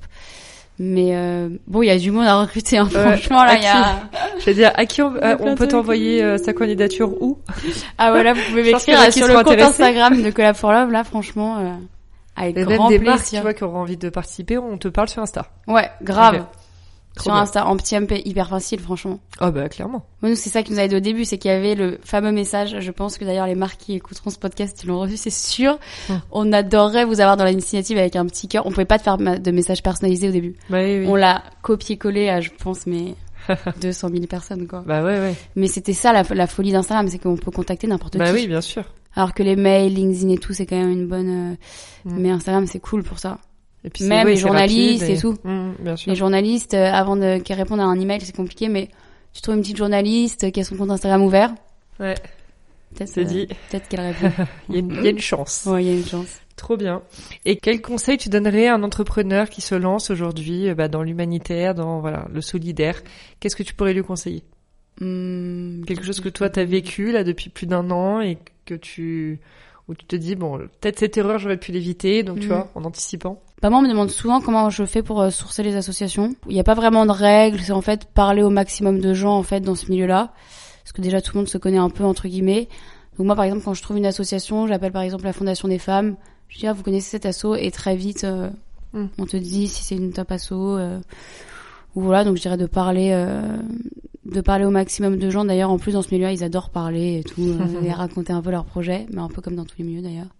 [0.80, 3.16] Mais euh, bon il y a du monde à recruter hein, Ouais.
[3.16, 4.08] franchement là il y a
[4.40, 7.38] Je veux dire, à qui on, euh, on peut t'envoyer euh, sa candidature où?
[7.96, 9.56] Ah voilà vous pouvez m'écrire euh, sur le compte.
[9.60, 11.74] Instagram de Collab for Love là franchement euh,
[12.36, 14.88] avec Et grand même des marques, tu vois, qui auront envie de participer, on te
[14.88, 15.46] parle sur Insta.
[15.68, 16.44] Ouais, grave.
[17.20, 17.42] Sur bien.
[17.42, 19.20] Insta, en petit MP, hyper facile, franchement.
[19.38, 20.04] Ah bah clairement.
[20.22, 22.32] Nous, c'est ça qui nous a aidé au début, c'est qu'il y avait le fameux
[22.32, 22.76] message.
[22.80, 25.78] Je pense que d'ailleurs, les marques qui écouteront ce podcast, ils l'ont reçu, c'est sûr.
[26.10, 26.20] Hum.
[26.32, 28.66] On adorerait vous avoir dans l'initiative avec un petit cœur.
[28.66, 30.56] On pouvait pas te faire de message personnalisé au début.
[30.70, 31.06] Bah oui, oui.
[31.08, 33.14] On l'a copié-collé à, je pense, mais
[33.80, 34.82] 200 000 personnes, quoi.
[34.84, 35.34] Bah ouais, ouais.
[35.54, 38.32] Mais c'était ça, la, la folie d'Instagram, c'est qu'on peut contacter n'importe Bah qui.
[38.32, 38.82] oui, bien sûr.
[39.16, 41.54] Alors que les mails, LinkedIn et tout, c'est quand même une bonne, euh,
[42.10, 42.18] Hum.
[42.18, 43.38] mais Instagram, c'est cool pour ça.
[43.84, 45.36] Et puis Même les journalistes et tout.
[45.44, 46.10] Hum, bien sûr.
[46.10, 48.88] Les journalistes, euh, avant de qu'elles répondent à un email, c'est compliqué, mais
[49.32, 51.54] tu trouves une petite journaliste qui a son compte Instagram ouvert,
[52.00, 52.14] Ouais,
[52.94, 53.46] peut-être c'est euh, dit.
[53.70, 54.30] peut-être qu'elle répond.
[54.68, 55.64] Il y, a une, il y a une chance.
[55.66, 56.40] ouais, il y a une chance.
[56.56, 57.02] Trop bien.
[57.44, 61.02] Et quel conseil tu donnerais à un entrepreneur qui se lance aujourd'hui euh, bah, dans
[61.02, 63.02] l'humanitaire, dans voilà le solidaire?
[63.40, 64.42] Qu'est-ce que tu pourrais lui conseiller?
[65.00, 69.40] Hmm, Quelque chose que toi t'as vécu là depuis plus d'un an et que tu
[69.88, 72.50] où tu te dis bon peut-être cette erreur j'aurais pu l'éviter donc tu Mm.
[72.50, 73.40] vois en anticipant.
[73.62, 76.34] Bah moi, on me demande souvent comment je fais pour euh, sourcer les associations.
[76.48, 79.36] Il n'y a pas vraiment de règles, c'est en fait parler au maximum de gens
[79.38, 80.32] en fait dans ce milieu-là,
[80.82, 82.68] parce que déjà tout le monde se connaît un peu entre guillemets.
[83.16, 85.78] Donc moi, par exemple, quand je trouve une association, j'appelle par exemple la Fondation des
[85.78, 86.16] femmes.
[86.48, 88.50] Je dis ah vous connaissez cet asso et très vite euh,
[88.92, 89.06] Mm.
[89.18, 91.00] on te dit si c'est une top asso euh,
[91.94, 92.22] ou voilà.
[92.24, 93.56] Donc je dirais de parler euh,
[94.26, 95.44] de parler au maximum de gens.
[95.44, 98.42] D'ailleurs, en plus dans ce milieu-là, ils adorent parler et tout euh, et raconter un
[98.42, 100.34] peu leurs projets, mais un peu comme dans tous les milieux d'ailleurs.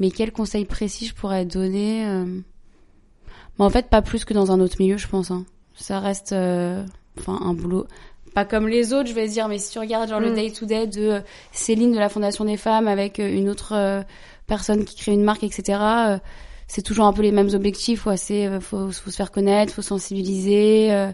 [0.00, 4.50] Mais quel conseil précis je pourrais donner euh, Mais en fait, pas plus que dans
[4.50, 5.30] un autre milieu, je pense.
[5.30, 5.44] Hein.
[5.76, 6.84] Ça reste, euh,
[7.18, 7.86] enfin, un boulot
[8.34, 10.34] pas comme les autres, je vais dire, mais si tu regardes genre le Mm.
[10.34, 11.20] day to day de euh,
[11.52, 14.02] Céline de la Fondation des femmes avec euh, une autre euh,
[14.48, 15.78] personne qui crée une marque, etc.
[15.80, 16.18] euh,
[16.66, 18.06] c'est toujours un peu les mêmes objectifs.
[18.06, 21.12] Ouais, c'est faut, faut se faire connaître, faut sensibiliser, euh,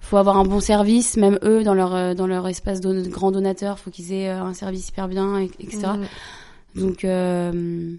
[0.00, 1.16] faut avoir un bon service.
[1.16, 4.42] Même eux, dans leur euh, dans leur espace de grands donateurs, faut qu'ils aient euh,
[4.42, 5.88] un service hyper bien, et- etc.
[6.74, 6.80] Mm.
[6.80, 7.92] Donc, euh,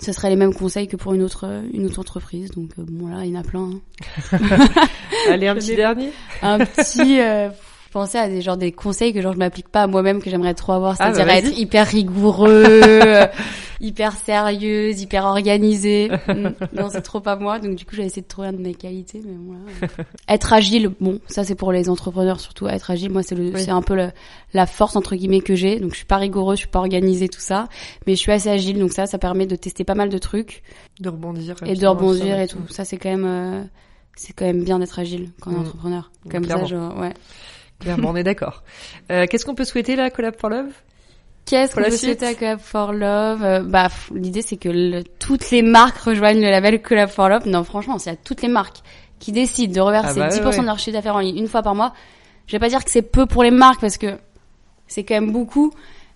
[0.00, 2.50] ce serait les mêmes conseils que pour une autre une autre entreprise.
[2.52, 3.70] Donc euh, bon là, il y en a plein.
[4.32, 4.38] hein.
[5.30, 6.10] Allez, un petit dernier.
[6.42, 7.48] un petit euh,
[7.92, 10.54] penser à des genre des conseils que genre je m'applique pas à moi-même que j'aimerais
[10.54, 11.52] trop avoir Ah, bah, c'est-à-dire vas-y.
[11.52, 13.26] être hyper rigoureux euh,
[13.80, 16.48] hyper sérieuse hyper organisée Mm.
[16.74, 18.74] non c'est trop pas moi donc du coup j'ai essayé de trouver un de mes
[18.74, 19.92] qualités mais voilà
[20.28, 23.62] être agile bon ça c'est pour les entrepreneurs surtout être agile moi c'est le Oui.
[23.62, 24.10] c'est un peu le,
[24.52, 27.28] la force entre guillemets que j'ai donc je suis pas rigoureuse je suis pas organisée
[27.28, 27.68] tout ça
[28.06, 30.62] mais je suis assez agile donc ça ça permet de tester pas mal de trucs
[31.00, 31.54] De rebondir.
[31.66, 33.62] et de rebondir et tout ça c'est quand même euh,
[34.16, 35.60] c'est quand même bien d'être agile quand on est Mm.
[35.60, 36.66] entrepreneur comme Clairement.
[36.66, 37.14] ça ouais
[37.80, 38.64] Clairement, on est d'accord.
[39.12, 40.72] Euh, Qu'est-ce qu'on peut souhaiter là, Collab for Love?
[41.50, 45.62] Qu'est-ce suite souhaiter à Collab for Love Euh, Bah, l'idée c'est que le- toutes les
[45.62, 47.46] marques rejoignent le label Collab for Love.
[47.46, 48.78] Non, franchement, c'est à toutes les marques
[49.18, 50.60] qui décident de reverser Ah bah 10% ouais, ouais.
[50.60, 51.92] de leur chiffre d'affaires en ligne une fois par mois.
[52.46, 54.16] Je vais pas dire que c'est peu pour les marques parce que
[54.86, 55.70] c'est quand même beaucoup,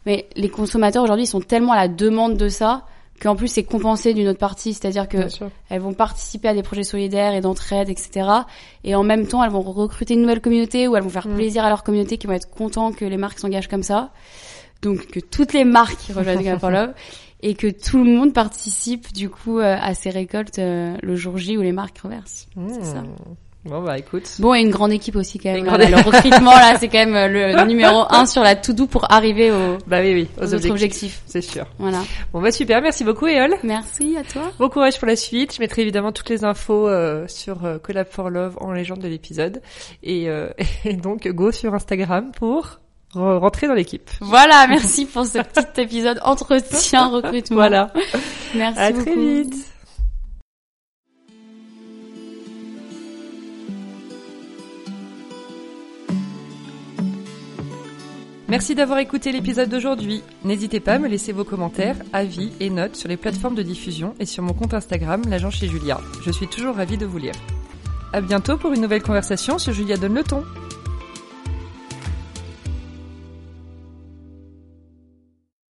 [0.07, 2.87] mais les consommateurs aujourd'hui sont tellement à la demande de ça
[3.21, 5.19] qu'en plus c'est compensé d'une autre partie, c'est-à-dire que
[5.71, 8.27] elles vont participer à des projets solidaires et d'entraide, etc.
[8.83, 11.35] Et en même temps, elles vont recruter une nouvelle communauté ou elles vont faire Mm.
[11.35, 14.11] plaisir à leur communauté qui vont être contents que les marques s'engagent comme ça.
[14.83, 16.93] Donc que toutes les marques rejoignent Gap for Love
[17.41, 21.39] et que tout le monde participe du coup euh, à ces récoltes euh, le jour
[21.39, 22.47] J où les marques reversent.
[22.69, 23.03] C'est ça.
[23.03, 23.15] Hmm.
[23.65, 24.29] Bon bah écoute.
[24.41, 25.65] Bon, et une grande équipe aussi quand même.
[25.65, 29.13] Là, le recrutement là, c'est quand même euh, le numéro un sur la to-do pour
[29.13, 30.29] arriver aux, Bah oui oui.
[30.41, 31.23] aux autres objectifs.
[31.27, 31.67] C'est sûr.
[31.79, 32.03] Voilà.
[32.33, 32.83] Bon bah super.
[32.83, 33.55] Merci beaucoup Eol.
[33.63, 34.51] Merci à toi.
[34.59, 35.55] Bon courage pour la suite.
[35.55, 39.63] Je mettrai évidemment toutes les infos euh, sur Collab for Love en légende de l'épisode.
[40.03, 40.27] Et,
[40.85, 42.81] et donc go sur Instagram pour
[43.15, 44.11] re- rentrer dans l'équipe.
[44.21, 47.57] Voilà, merci pour ce petit épisode entretien recrutement.
[47.57, 47.93] Voilà.
[48.55, 49.05] Merci À beaucoup.
[49.05, 49.55] très vite.
[58.49, 60.23] Merci d'avoir écouté l'épisode d'aujourd'hui.
[60.45, 64.15] N'hésitez pas à me laisser vos commentaires, avis et notes sur les plateformes de diffusion
[64.21, 65.99] et sur mon compte Instagram, l'agent chez Julia.
[66.23, 67.35] Je suis toujours ravie de vous lire.
[68.13, 70.45] À bientôt pour une nouvelle conversation sur Julia Donne le ton.